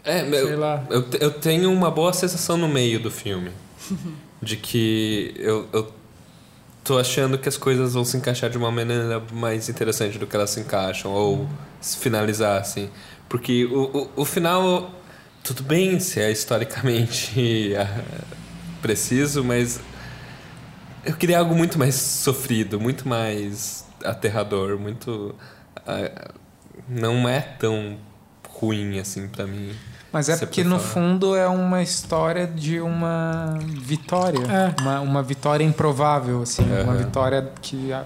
[0.07, 0.87] É, Sei eu, lá.
[0.89, 3.51] eu, eu tenho uma boa sensação no meio do filme.
[4.41, 5.93] de que eu, eu
[6.85, 10.37] tô achando que as coisas vão se encaixar de uma maneira mais interessante do que
[10.37, 11.49] elas se encaixam, ou
[11.81, 12.89] se finalizar, assim.
[13.29, 13.85] Porque o,
[14.17, 14.95] o, o final,
[15.43, 17.73] tudo bem se é historicamente
[18.81, 19.81] preciso, mas
[21.05, 25.35] eu queria algo muito mais sofrido, muito mais aterrador, muito.
[25.87, 26.31] ah,
[26.89, 27.99] não é tão
[28.49, 29.73] ruim assim pra mim.
[30.13, 34.41] Mas é porque no fundo é uma história de uma vitória.
[34.51, 34.81] É.
[34.81, 36.65] Uma, uma vitória improvável, assim.
[36.65, 36.97] Uma Aham.
[36.97, 38.05] vitória que a,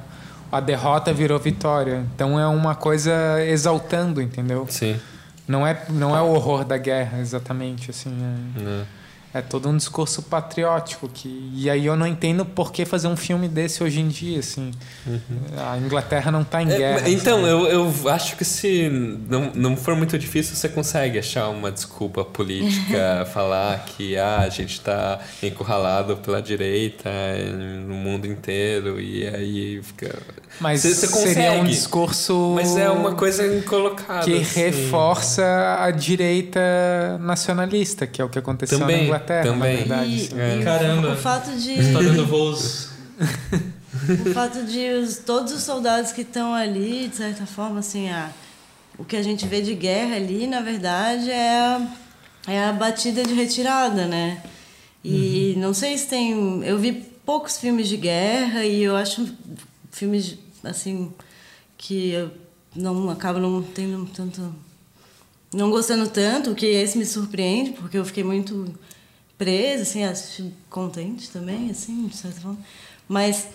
[0.51, 2.05] a derrota virou vitória.
[2.15, 3.13] Então é uma coisa
[3.45, 4.67] exaltando, entendeu?
[4.69, 4.99] Sim.
[5.47, 8.11] Não é, não é o horror da guerra, exatamente, assim.
[8.11, 8.87] É, né?
[9.33, 11.09] É todo um discurso patriótico.
[11.09, 14.41] Que, e aí eu não entendo por que fazer um filme desse hoje em dia,
[14.41, 14.71] assim.
[15.57, 17.09] A Inglaterra não tá em É, guerra.
[17.09, 17.49] então, sabe?
[17.51, 18.89] eu, eu acho que se
[19.29, 24.49] não, não for muito difícil, você consegue achar uma desculpa política, falar que ah, a
[24.49, 27.11] gente está encurralado pela direita
[27.87, 30.19] no mundo inteiro e aí fica.
[30.61, 31.71] Mas Você- você seria um consegue.
[31.71, 34.25] discurso Mas é uma coisa colocada.
[34.25, 34.61] que assim.
[34.61, 35.43] reforça
[35.81, 36.61] a direita
[37.21, 39.55] nacionalista, que é o que aconteceu Também, na Inglaterra, também.
[39.55, 40.31] na verdade.
[40.35, 40.41] E.
[40.41, 40.59] É.
[40.59, 41.13] e Caramba.
[41.13, 42.91] o fato de Tá dando voos.
[44.27, 48.31] o fato de os, todos os soldados que estão ali, de certa forma, assim, a,
[48.99, 51.89] o que a gente vê de guerra ali, na verdade, é a,
[52.49, 54.43] é a batida de retirada, né?
[55.05, 56.63] E não sei se tem.
[56.63, 56.93] Eu vi
[57.25, 59.33] poucos filmes de guerra e eu acho
[59.91, 61.13] filmes, assim,
[61.79, 62.31] que eu
[62.75, 64.55] não acabo não tendo tanto.
[65.53, 68.73] Não gostando tanto, que esse me surpreende, porque eu fiquei muito
[69.41, 72.59] presa, assim, assisti contente também, assim, de certa forma.
[73.09, 73.49] Mas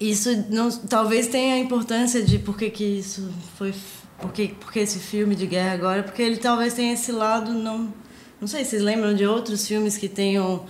[0.00, 3.74] isso não, talvez tenha a importância de por que, que isso foi.
[4.18, 6.02] Por que, por que esse filme de guerra agora?
[6.02, 7.92] Porque ele talvez tenha esse lado não.
[8.40, 10.64] Não sei, vocês lembram de outros filmes que tenham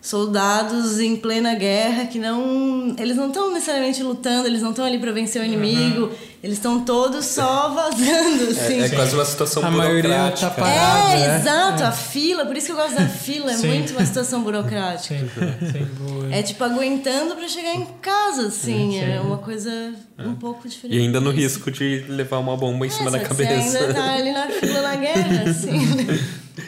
[0.00, 2.94] soldados em plena guerra que não.
[2.98, 6.10] Eles não estão necessariamente lutando, eles não estão ali para vencer o inimigo.
[6.40, 8.80] Eles estão todos só vazando, assim.
[8.80, 10.50] É, é quase uma situação A maioria tá burocrática.
[10.52, 11.12] parada.
[11.14, 11.36] É, né?
[11.40, 13.66] exato, a fila, por isso que eu gosto da fila, é Sim.
[13.66, 15.16] muito uma situação burocrática.
[15.18, 15.28] Sim,
[15.72, 15.84] sim.
[15.98, 16.32] Boa.
[16.32, 20.96] É tipo aguentando pra chegar em casa, assim, é uma coisa um pouco diferente.
[20.96, 23.52] E ainda no risco de levar uma bomba em É, cima da cabeça.
[23.70, 25.80] Você ainda tá ali na fila na guerra, assim.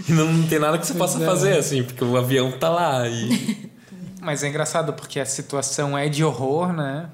[0.09, 1.27] E não, não tem nada que você possa é.
[1.27, 3.09] fazer, assim, porque o avião tá lá.
[3.09, 3.71] E...
[4.21, 7.09] Mas é engraçado porque a situação é de horror, né?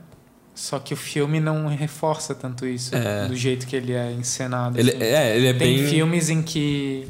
[0.55, 3.27] Só que o filme não reforça tanto isso É.
[3.29, 4.79] do jeito que ele é encenado.
[4.79, 5.03] Ele, assim.
[5.03, 5.87] é, ele é Tem bem.
[5.87, 7.07] filmes em que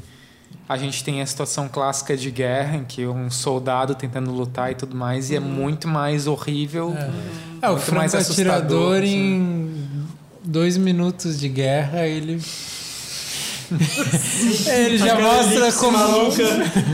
[0.68, 4.74] a gente tem a situação clássica de guerra, em que um soldado tentando lutar e
[4.74, 6.92] tudo mais, e é muito mais horrível.
[7.62, 9.14] É, o muito mais franco atirador assustador, assim.
[9.14, 9.86] em
[10.44, 12.42] dois minutos de guerra, ele.
[14.66, 15.98] Ele já mostra como.
[15.98, 16.42] maluca,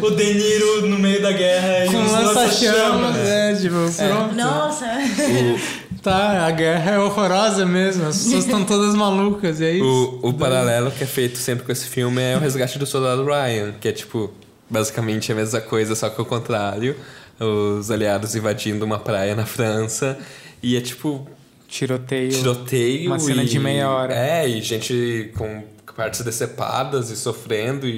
[0.03, 4.35] o De Niro no meio da guerra e Com lança-chamas, é, tipo, pronto.
[4.35, 4.87] Nossa,
[6.03, 10.19] Tá, a guerra é horrorosa mesmo, as pessoas estão todas malucas, e é isso.
[10.21, 13.25] O, o paralelo que é feito sempre com esse filme é o resgate do soldado
[13.25, 14.33] Ryan, que é tipo,
[14.69, 16.97] basicamente a mesma coisa, só que ao contrário.
[17.41, 20.17] Os aliados invadindo uma praia na França.
[20.63, 21.27] E é tipo,
[21.67, 22.31] Tiroteio.
[22.31, 23.07] tiroteio.
[23.07, 24.15] Uma cena e, de meia hora.
[24.15, 25.65] É, e gente com
[25.97, 27.87] partes decepadas e sofrendo.
[27.87, 27.93] E,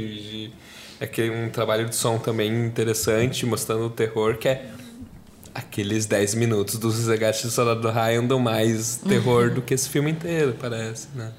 [0.46, 0.52] e
[1.00, 4.66] é que um trabalho de som também interessante, mostrando o terror, que é
[5.54, 10.10] aqueles 10 minutos dos resgates do soldado Ryan dão mais terror do que esse filme
[10.10, 11.30] inteiro, parece, né?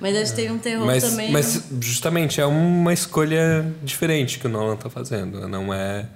[0.00, 1.30] mas acho que teve um terror Mas, também.
[1.32, 5.48] mas justamente é uma escolha diferente que o Nolan tá fazendo.
[5.48, 6.06] Não é,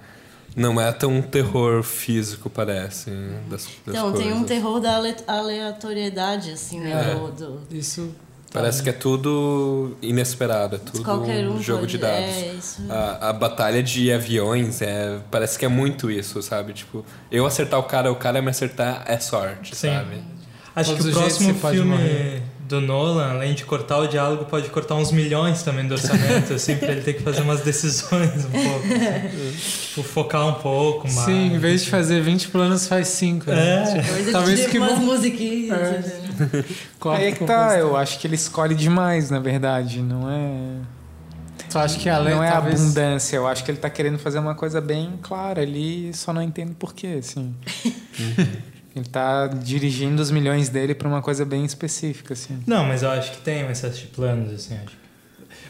[0.55, 3.09] não é tão terror físico, parece.
[3.49, 4.47] Das, das Então, tem um coisas.
[4.47, 6.91] terror da ale- aleatoriedade, assim, né?
[7.11, 7.15] É.
[7.15, 8.13] Do, do- Isso.
[8.51, 10.99] Parece que é tudo inesperado, é tudo
[11.53, 12.25] um jogo pode- de dados.
[12.35, 12.81] é, isso.
[12.89, 16.73] A, a batalha de aviões é, parece que é muito isso, sabe?
[16.73, 19.89] Tipo, eu acertar o cara, o cara me acertar é sorte, Sim.
[19.89, 20.17] sabe?
[20.75, 24.95] Acho Todos que o próximo filme do Nolan, além de cortar o diálogo, pode cortar
[24.95, 28.85] uns milhões também do orçamento, assim, pra ele ter que fazer umas decisões um pouco.
[28.87, 29.57] assim.
[29.89, 31.25] tipo, focar um pouco mais.
[31.25, 33.49] Sim, em vez de fazer 20 planos, faz 5.
[33.49, 33.83] Né?
[33.83, 33.83] É.
[34.03, 35.05] Talvez, Talvez tipo que umas bom.
[35.05, 35.77] musiquinhas.
[35.79, 35.91] É.
[35.91, 36.28] né?
[37.11, 40.01] Aí o que tá, eu acho que ele escolhe demais, na verdade.
[40.01, 40.81] Não é.
[41.69, 42.81] Tu acha que além não é talvez...
[42.81, 46.41] abundância, eu acho que ele tá querendo fazer uma coisa bem clara ali, só não
[46.41, 47.53] entendo por quê, assim.
[48.95, 52.59] ele tá dirigindo os milhões dele pra uma coisa bem específica, assim.
[52.65, 54.75] Não, mas eu acho que tem um excesso de planos, assim.
[54.83, 54.97] Acho.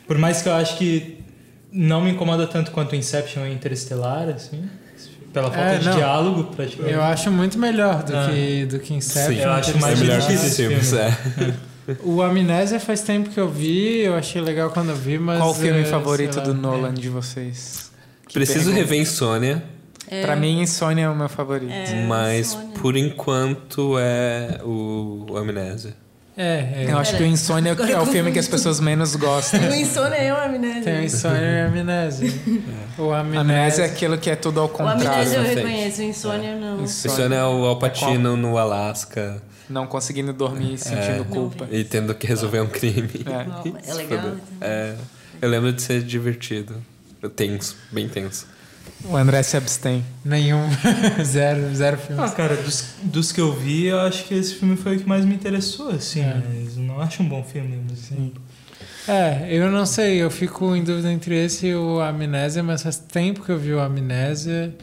[0.08, 1.24] Por mais que eu acho que
[1.72, 4.70] não me incomoda tanto quanto Inception e Interestelar, assim.
[5.34, 5.96] Pela falta É, de não.
[5.96, 6.94] diálogo, praticamente.
[6.96, 8.30] Eu acho muito melhor do, Ah.
[8.32, 9.42] que, do que Inception.
[9.44, 11.54] eu acho É mais melhor que é.
[12.04, 15.40] O Amnésia faz tempo que eu vi, eu achei legal quando eu vi, mas...
[15.40, 17.92] Qual o filme é, favorito lá, do Nolan de vocês?
[18.28, 18.78] Que Preciso pergunta.
[18.80, 19.64] rever Insônia,
[20.08, 21.72] É, Pra mim, Insônia é o meu favorito.
[21.72, 22.68] é, mas Sônia.
[22.80, 25.96] por enquanto é o, o Amnésia.
[26.42, 26.86] É, é.
[26.88, 29.60] Eu acho que o Insônia Agora é o filme que as pessoas menos gostam.
[29.60, 30.84] O insônia é uma amnésia.
[30.84, 32.34] Tem o Insônia e a Amnésia.
[32.98, 33.86] O Amnésia é Amnésia...
[33.86, 35.02] aquilo que é tudo ao O contrário.
[35.06, 36.82] amnésia eu reconheço, o insônia não.
[36.82, 41.68] Insônia é o Al Pacino no Alasca Não conseguindo dormir, sentindo culpa.
[41.70, 43.10] e tendo que resolver um crime.
[43.26, 43.90] É.
[43.92, 44.20] É legal.
[44.20, 44.38] então.
[44.62, 44.96] É,
[45.42, 46.74] eu lembro de ser divertido.
[47.36, 48.48] Tenso, bem tenso.
[49.06, 50.04] O André se abstém.
[50.26, 50.68] Nenhum.
[51.24, 52.32] zero, zero Ah, filmes.
[52.34, 55.24] cara, dos, dos que eu vi, eu acho que esse filme foi o que mais
[55.26, 56.22] me interessou, assim.
[56.22, 56.36] É.
[56.48, 58.34] Mas eu não acho um bom filme, mas assim.
[59.08, 62.98] É, eu não sei, eu fico em dúvida entre esse e o Amnésia, mas faz
[62.98, 64.76] tempo que eu vi o Amnésia.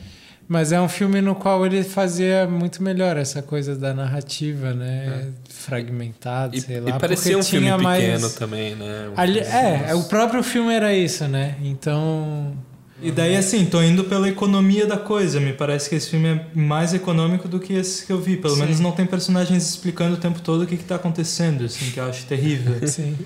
[0.49, 5.31] Mas é um filme no qual ele fazia muito melhor essa coisa da narrativa, né?
[5.49, 6.99] Fragmentada, E, sei e lá.
[7.01, 8.35] parecia porque um filme tinha pequeno mais...
[8.35, 9.11] também, né?
[9.17, 11.57] Um Ali, é, o próprio filme era isso, né?
[11.62, 12.57] Então.
[13.03, 15.38] E daí, assim, tô indo pela economia da coisa.
[15.38, 18.36] Me parece que esse filme é mais econômico do que esse que eu vi.
[18.38, 18.61] Pelo Sim.
[18.62, 22.01] menos não tem personagens explicando o tempo todo o que, que tá acontecendo, assim, que
[22.01, 22.74] eu acho terrível.
[22.88, 23.16] Sim.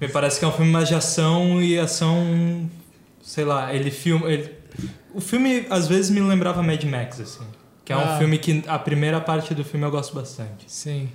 [0.00, 2.68] Me parece que é um filme mais de ação e ação.
[3.22, 4.30] Sei lá, ele filma.
[4.30, 4.50] Ele...
[5.14, 7.44] O filme às vezes me lembrava Mad Max, assim.
[7.84, 8.16] Que é um Ah.
[8.18, 10.64] filme que a primeira parte do filme eu gosto bastante.
[10.66, 11.08] Sim.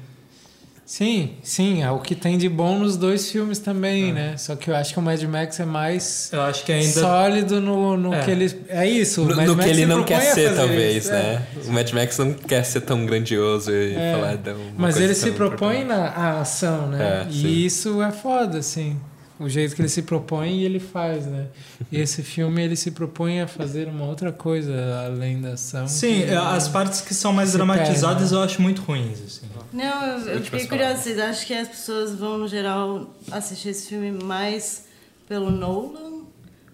[0.87, 4.37] Sim, sim, é o que tem de bom nos dois filmes também, né?
[4.37, 7.01] Só que eu acho que o Mad Max é mais Eu acho que ainda.
[7.01, 8.21] sólido no, no É.
[8.23, 8.61] que ele.
[8.69, 11.45] É isso, o No, Mad no Max que ele não quer ser, talvez, isso, né?
[11.67, 14.13] O Mad Max não quer ser tão grandioso e É.
[14.13, 14.39] falar
[14.77, 17.25] Mas coisa ele se propõe na a ação, né?
[17.27, 17.45] É, sim.
[17.47, 18.97] e isso é foda, assim.
[19.39, 21.45] O jeito que ele se propõe e ele faz, né?
[21.91, 24.73] E esse filme ele se propõe a fazer uma outra coisa
[25.05, 25.87] além da ação.
[25.87, 29.45] Sim, que- as partes que são mais dramatizadas perde, eu acho muito ruins, assim.
[29.71, 31.01] Não, eu, eu Eu te fiquei curiosa.
[31.01, 34.85] Vocês acham que as pessoas vão, no geral, assistir esse filme mais
[35.27, 36.17] pelo Nolan?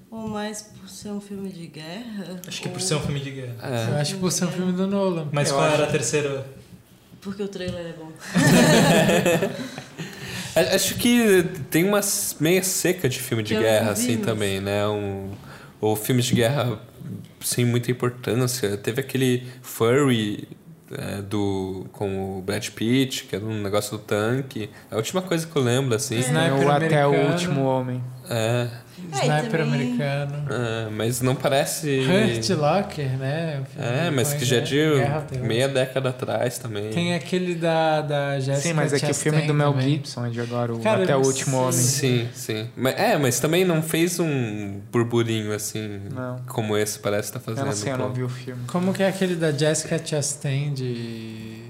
[0.10, 2.40] Ou mais por ser um filme de guerra?
[2.48, 3.56] Acho que por ser um filme de guerra.
[3.64, 4.02] Eu É.
[4.02, 5.28] acho que por ser um filme do Nolan.
[5.32, 6.46] Mas Eu qual acho- era a terceira?
[7.20, 8.12] Porque o trailer é bom.
[10.56, 12.02] Acho que tem uma
[12.40, 14.88] meia seca de filme de eu guerra, assim, também, né?
[14.88, 15.32] Um,
[15.82, 16.80] ou filmes de guerra
[17.42, 18.78] sem muita importância.
[18.78, 20.48] Teve aquele Furry
[20.92, 24.70] é, do, com o Brad Pitt, que era um negócio do tanque.
[24.90, 26.20] É a última coisa que eu lembro, assim.
[26.20, 27.32] Sniper Tem o Até o.
[27.32, 28.04] Último Homem.
[28.30, 28.70] É,
[29.12, 30.46] Sniper também- americano.
[30.50, 32.00] é, mas não parece...
[32.02, 33.64] Hurt Locker, né?
[33.78, 35.46] É, mas com que já é de guerra terror.
[35.48, 36.90] meia década atrás também.
[36.92, 39.90] Tem aquele da, da Jessica Sim, mas é que o filme do Mel também.
[39.90, 41.72] Gibson é de agora, o Cara, Até o Último Homem.
[41.74, 42.70] Sim, sim.
[42.76, 46.38] Mas, é, mas também não fez um burburinho assim Não.
[46.48, 47.62] como esse parece estar fazendo.
[47.62, 48.64] Eu não sei, eu não vi o filme.
[48.68, 51.64] Como que é aquele da Jessica Chastain de...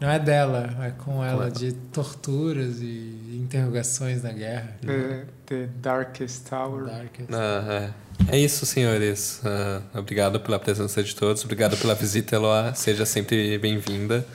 [0.00, 1.50] Não é dela, é com ela, ela.
[1.50, 4.76] de torturas e interrogações na guerra.
[4.80, 6.84] The, The Darkest Tower.
[6.84, 7.32] Darkest.
[7.32, 7.90] Ah,
[8.30, 8.36] é.
[8.36, 9.40] é isso, senhores.
[9.44, 11.42] Ah, obrigado pela presença de todos.
[11.42, 12.74] Obrigado pela visita, Eloá.
[12.74, 14.26] Seja sempre bem-vinda.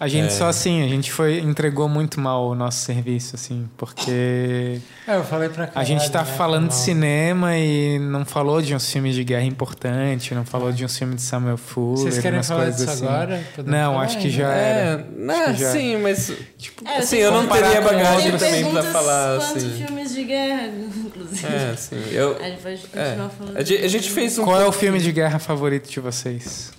[0.00, 0.30] A gente É.
[0.30, 5.22] só assim, a gente foi entregou muito mal o nosso serviço, assim, porque É, eu
[5.24, 8.90] falei pra a caralho, gente tá né, falando de cinema e não falou de uns
[8.90, 12.48] filmes de guerra importante, não falou de um filme de Samuel Fuller, Vocês querem umas
[12.48, 13.06] falar disso assim.
[13.06, 13.44] agora?
[13.54, 15.06] Podemos Não, falar acho que já é, era.
[15.18, 18.70] né, Acho que já- sim, mas Tipo, É, assim, eu não teria com bagagem também
[18.70, 19.84] pra falar quantos assim.
[19.86, 21.46] filmes de guerra, inclusive.
[21.46, 21.96] É, sim.
[22.10, 23.56] Eu, A gente pode é, continuar falando.
[23.58, 26.72] a, gente, a fez um qual é o filme de guerra favorito de vocês?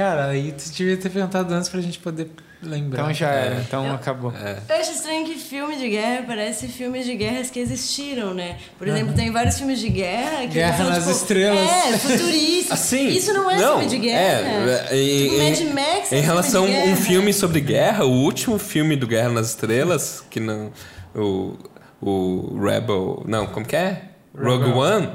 [0.00, 2.30] Cara, aí tu devia ter perguntado antes pra gente poder
[2.62, 3.02] lembrar.
[3.02, 3.60] Então já era, É.
[3.60, 4.32] então Eu- acabou.
[4.34, 4.56] É.
[4.66, 8.56] Eu acho estranho que filme de guerra parece filmes de guerras que existiram, né?
[8.78, 11.70] Por exemplo, tem vários filmes de guerra que Guerra são, nas tipo, Estrelas.
[11.70, 12.72] É, futuristas.
[12.80, 14.88] Assim, Isso não é não, filme de guerra.
[14.90, 18.10] É, em, Tipo, em- Mad Max é em relação a um filme sobre guerra, o
[18.22, 20.72] último filme do Guerra nas Estrelas, que não.
[21.14, 21.58] O,
[22.00, 23.22] o Rebel.
[23.28, 24.04] Não, como que é?
[24.36, 24.76] Rogue Rebel.
[24.78, 25.08] One.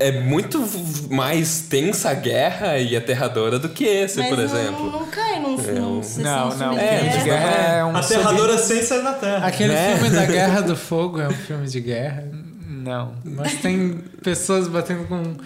[0.00, 0.60] É muito
[1.08, 4.90] mais tensa a guerra e aterradora do que esse, Mas por não, exemplo.
[4.90, 7.46] não cai num, É, um- sessão Não, de não, filme é, filme de mas guerra
[7.50, 7.78] não é.
[7.78, 9.46] é um Aterradora Ciência na Terra.
[9.46, 9.94] Aquele Né?
[9.96, 12.28] filme da Guerra do Fogo é um filme de guerra.
[12.66, 13.14] Não.
[13.24, 15.36] Mas tem pessoas batendo com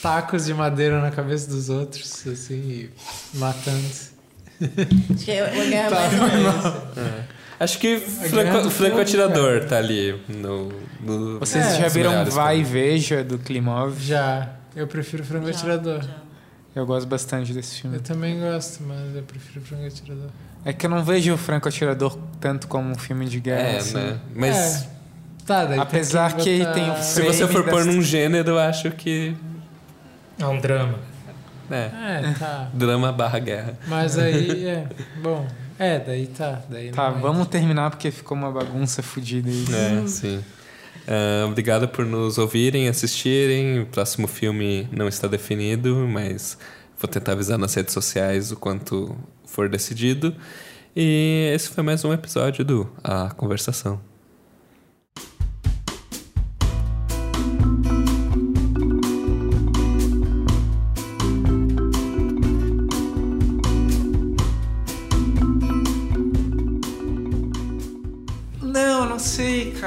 [0.00, 2.90] tacos de madeira na cabeça dos outros, assim, e
[3.34, 3.84] matando.
[4.60, 5.96] Acho que é uma guerra Tá.
[6.16, 7.37] mais.
[7.60, 9.66] Acho que Franco, do Franco Atirador cara.
[9.66, 10.72] tá ali no.
[11.00, 12.64] no Vocês É, já viram Vai e.
[12.64, 13.98] Veja do Klimov?
[14.00, 14.50] Já.
[14.76, 16.02] Eu prefiro Frango Já, Atirador.
[16.02, 16.10] já.
[16.76, 17.96] Eu gosto bastante desse filme.
[17.96, 20.30] Eu também gosto, mas eu prefiro Frango Atirador.
[20.64, 23.60] É que eu não vejo o Franco Atirador tanto como um filme de guerra.
[23.68, 23.94] É, assim.
[23.96, 24.18] né?
[24.34, 24.88] Mas É.
[25.44, 28.58] Tá, daí Apesar tem que botar- tem o se você for pôr num gênero, eu
[28.58, 29.34] acho que.
[30.38, 30.94] É um drama.
[31.70, 31.90] É.
[32.30, 32.68] É, tá.
[32.72, 33.78] Drama barra guerra.
[33.88, 34.86] Mas aí, é.
[35.22, 35.46] Bom,
[35.78, 36.62] é, daí tá.
[36.68, 39.64] Daí Tá, não vamos terminar porque ficou uma bagunça fodida aí.
[40.04, 40.44] É, sim.
[41.06, 43.80] Ah, obrigado por nos ouvirem, assistirem.
[43.80, 46.58] O próximo filme não está definido, mas
[46.98, 49.16] vou tentar avisar nas redes sociais o quanto
[49.46, 50.34] for decidido.
[50.94, 54.07] E esse foi mais um episódio do A Conversação.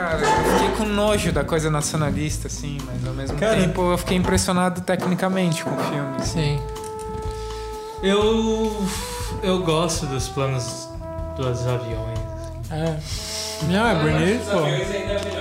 [0.01, 0.21] Cara.
[0.21, 4.17] Eu fiquei com nojo da coisa nacionalista, assim, mas ao mesmo Cara- tempo eu fiquei
[4.17, 6.21] impressionado tecnicamente com o filme.
[6.25, 6.59] Sim.
[8.03, 8.85] Eu.
[9.43, 10.87] Eu gosto dos planos
[11.35, 12.19] dos aviões.
[12.69, 12.97] É.
[13.67, 14.59] Não, é bonito, pô.
[14.63, 15.40] ainda é melhor.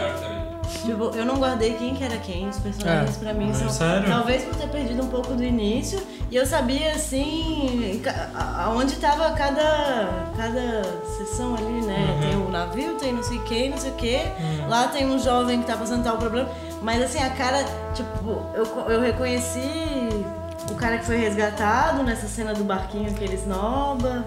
[0.85, 3.19] Tipo, eu não guardei quem que era quem, os personagens É.
[3.21, 3.69] pra mim são.
[3.69, 4.09] Sério?
[4.09, 6.01] Talvez por ter perdido um pouco do início.
[6.31, 8.01] E eu sabia assim
[8.65, 10.83] aonde tava cada, cada
[11.19, 12.07] sessão ali, né?
[12.15, 12.21] Uhum.
[12.21, 14.21] Tem o navio, tem não sei o que, não sei o que.
[14.69, 16.49] Lá tem um jovem que tá passando tal problema.
[16.83, 17.65] Mas assim, a cara,
[17.95, 20.09] tipo, eu, eu reconheci
[20.71, 24.25] o cara que foi resgatado nessa cena do barquinho que ele esnoba.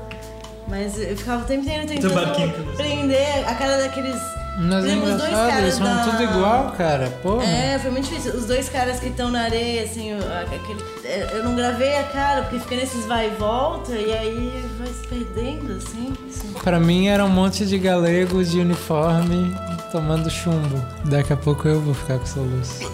[0.67, 4.15] Mas eu ficava o tempo inteiro tentando barquinho que eles- prender a cara daqueles.
[4.57, 7.09] Mas os dois caras eles são da- tudo igual, cara.
[7.23, 7.43] Porra.
[7.43, 8.33] É, foi muito difícil.
[8.35, 12.03] Os dois caras que estão na areia, assim, o- aquele, é, eu não gravei a
[12.03, 16.13] cara, porque fica nesses vai e volta, e aí vai se perdendo, assim.
[16.29, 16.53] assim.
[16.63, 19.55] Pra mim era um monte de galegos de uniforme
[19.91, 20.79] tomando chumbo.
[21.05, 22.91] Daqui a pouco eu vou ficar com soluço.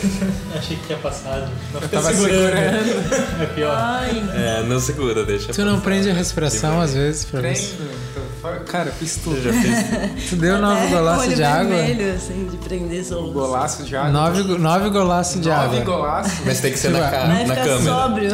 [0.56, 1.48] Achei que tinha passado.
[1.72, 2.52] Não fica tava segurando.
[3.42, 3.74] É pior.
[3.76, 5.52] Ai, É, não segura, deixa.
[5.52, 5.82] Tu não passar.
[5.84, 7.58] prende a respiração às vezes pra Prendo,
[8.40, 9.36] fora- Cara, eu fiz tudo.
[9.36, 10.28] Eu já fiz.
[10.30, 11.76] Tu deu nove golaços de água?
[11.76, 13.32] vermelho, assim, de prender soluço.
[13.32, 14.10] Golaço de água.
[14.10, 15.80] Nove, nove golaços de Nove água.
[15.96, 16.32] golaços.
[16.44, 17.82] Mas tem que ser na, ca- Vai na ficar câmera.
[17.84, 18.30] sóbrio.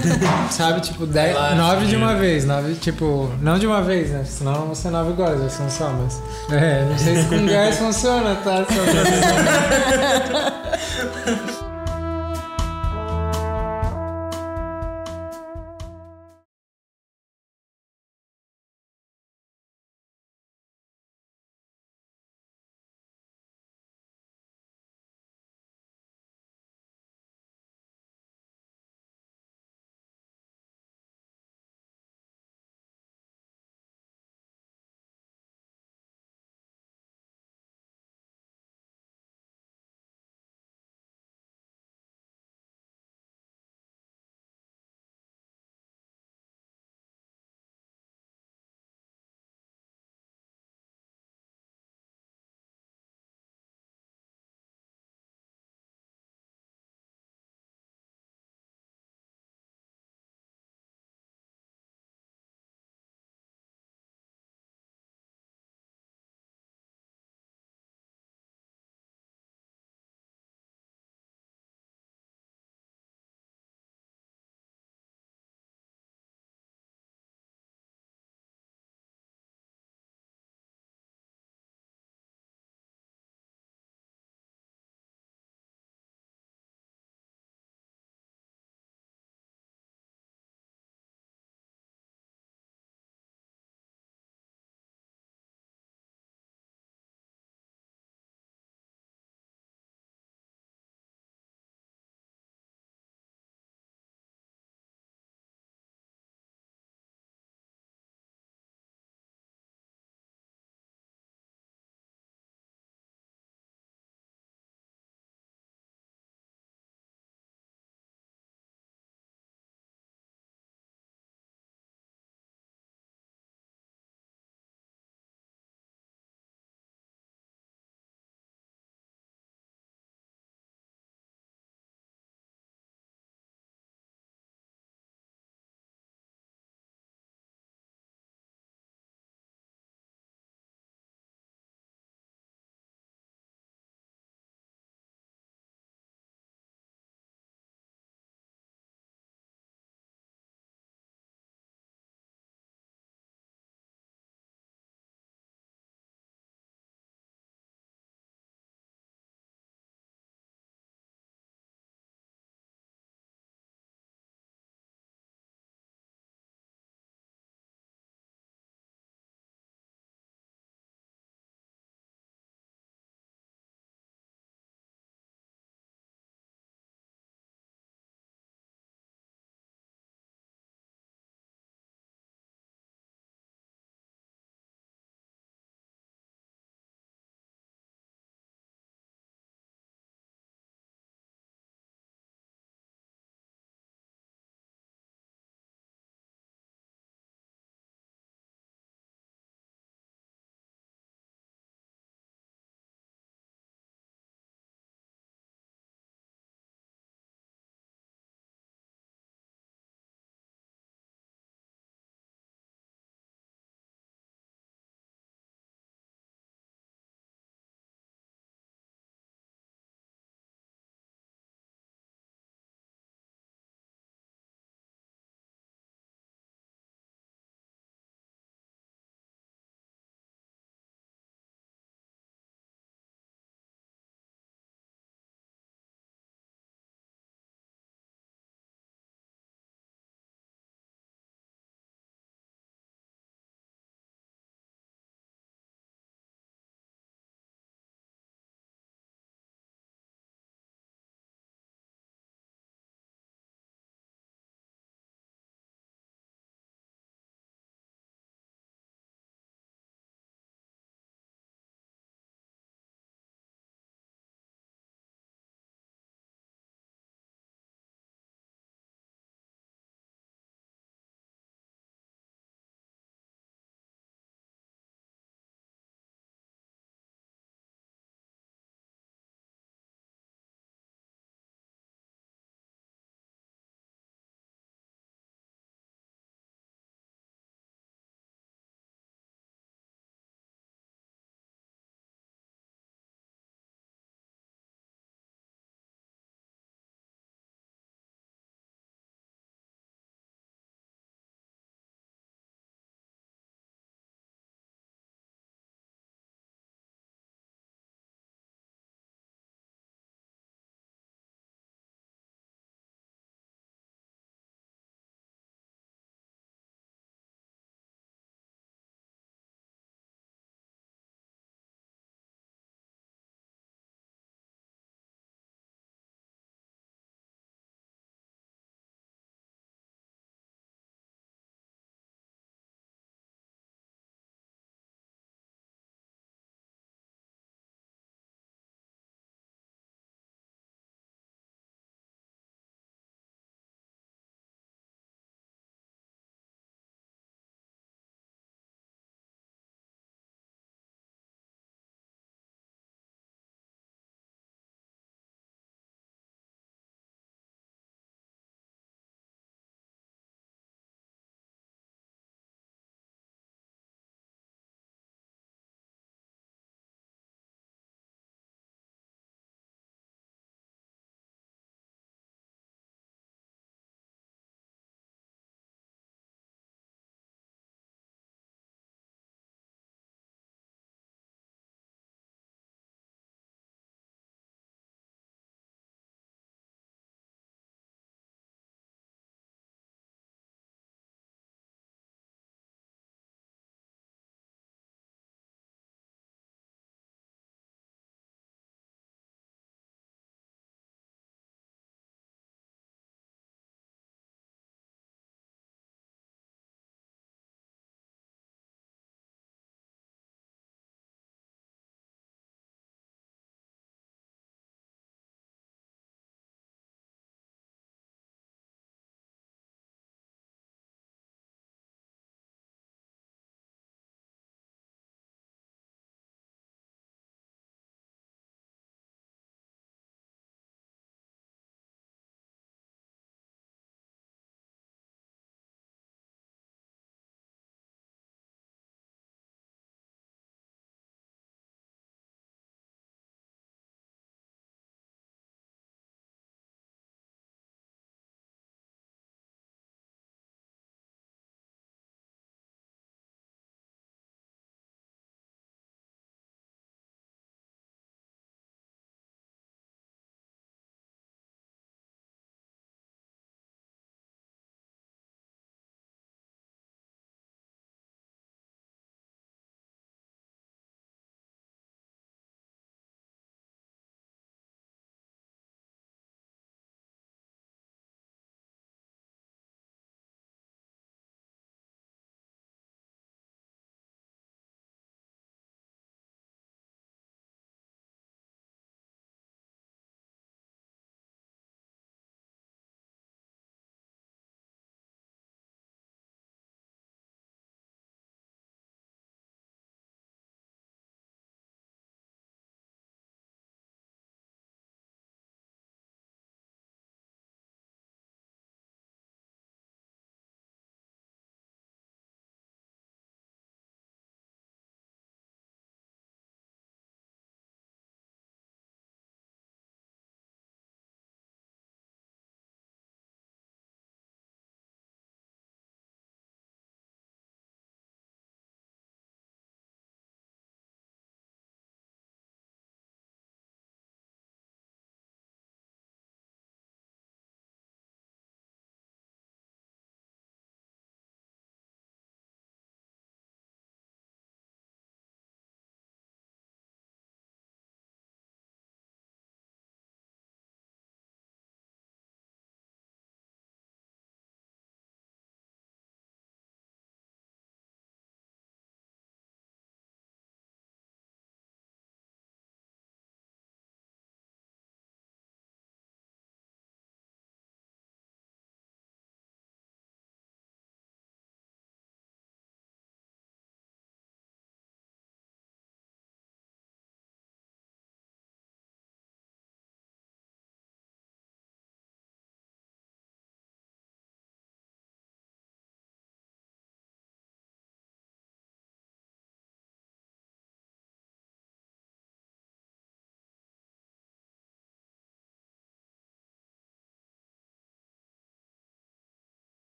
[0.50, 2.04] Sabe, tipo, dez, Relaxa, nove de né?
[2.04, 2.44] uma vez.
[2.44, 4.24] Nove, tipo, não de uma vez, né?
[4.24, 6.20] Senão não vão ser nove goles, vai ser um só, mas.
[6.50, 8.56] É, não sei se com gás funciona, tá?
[8.58, 8.64] Só
[10.30, 10.64] pra-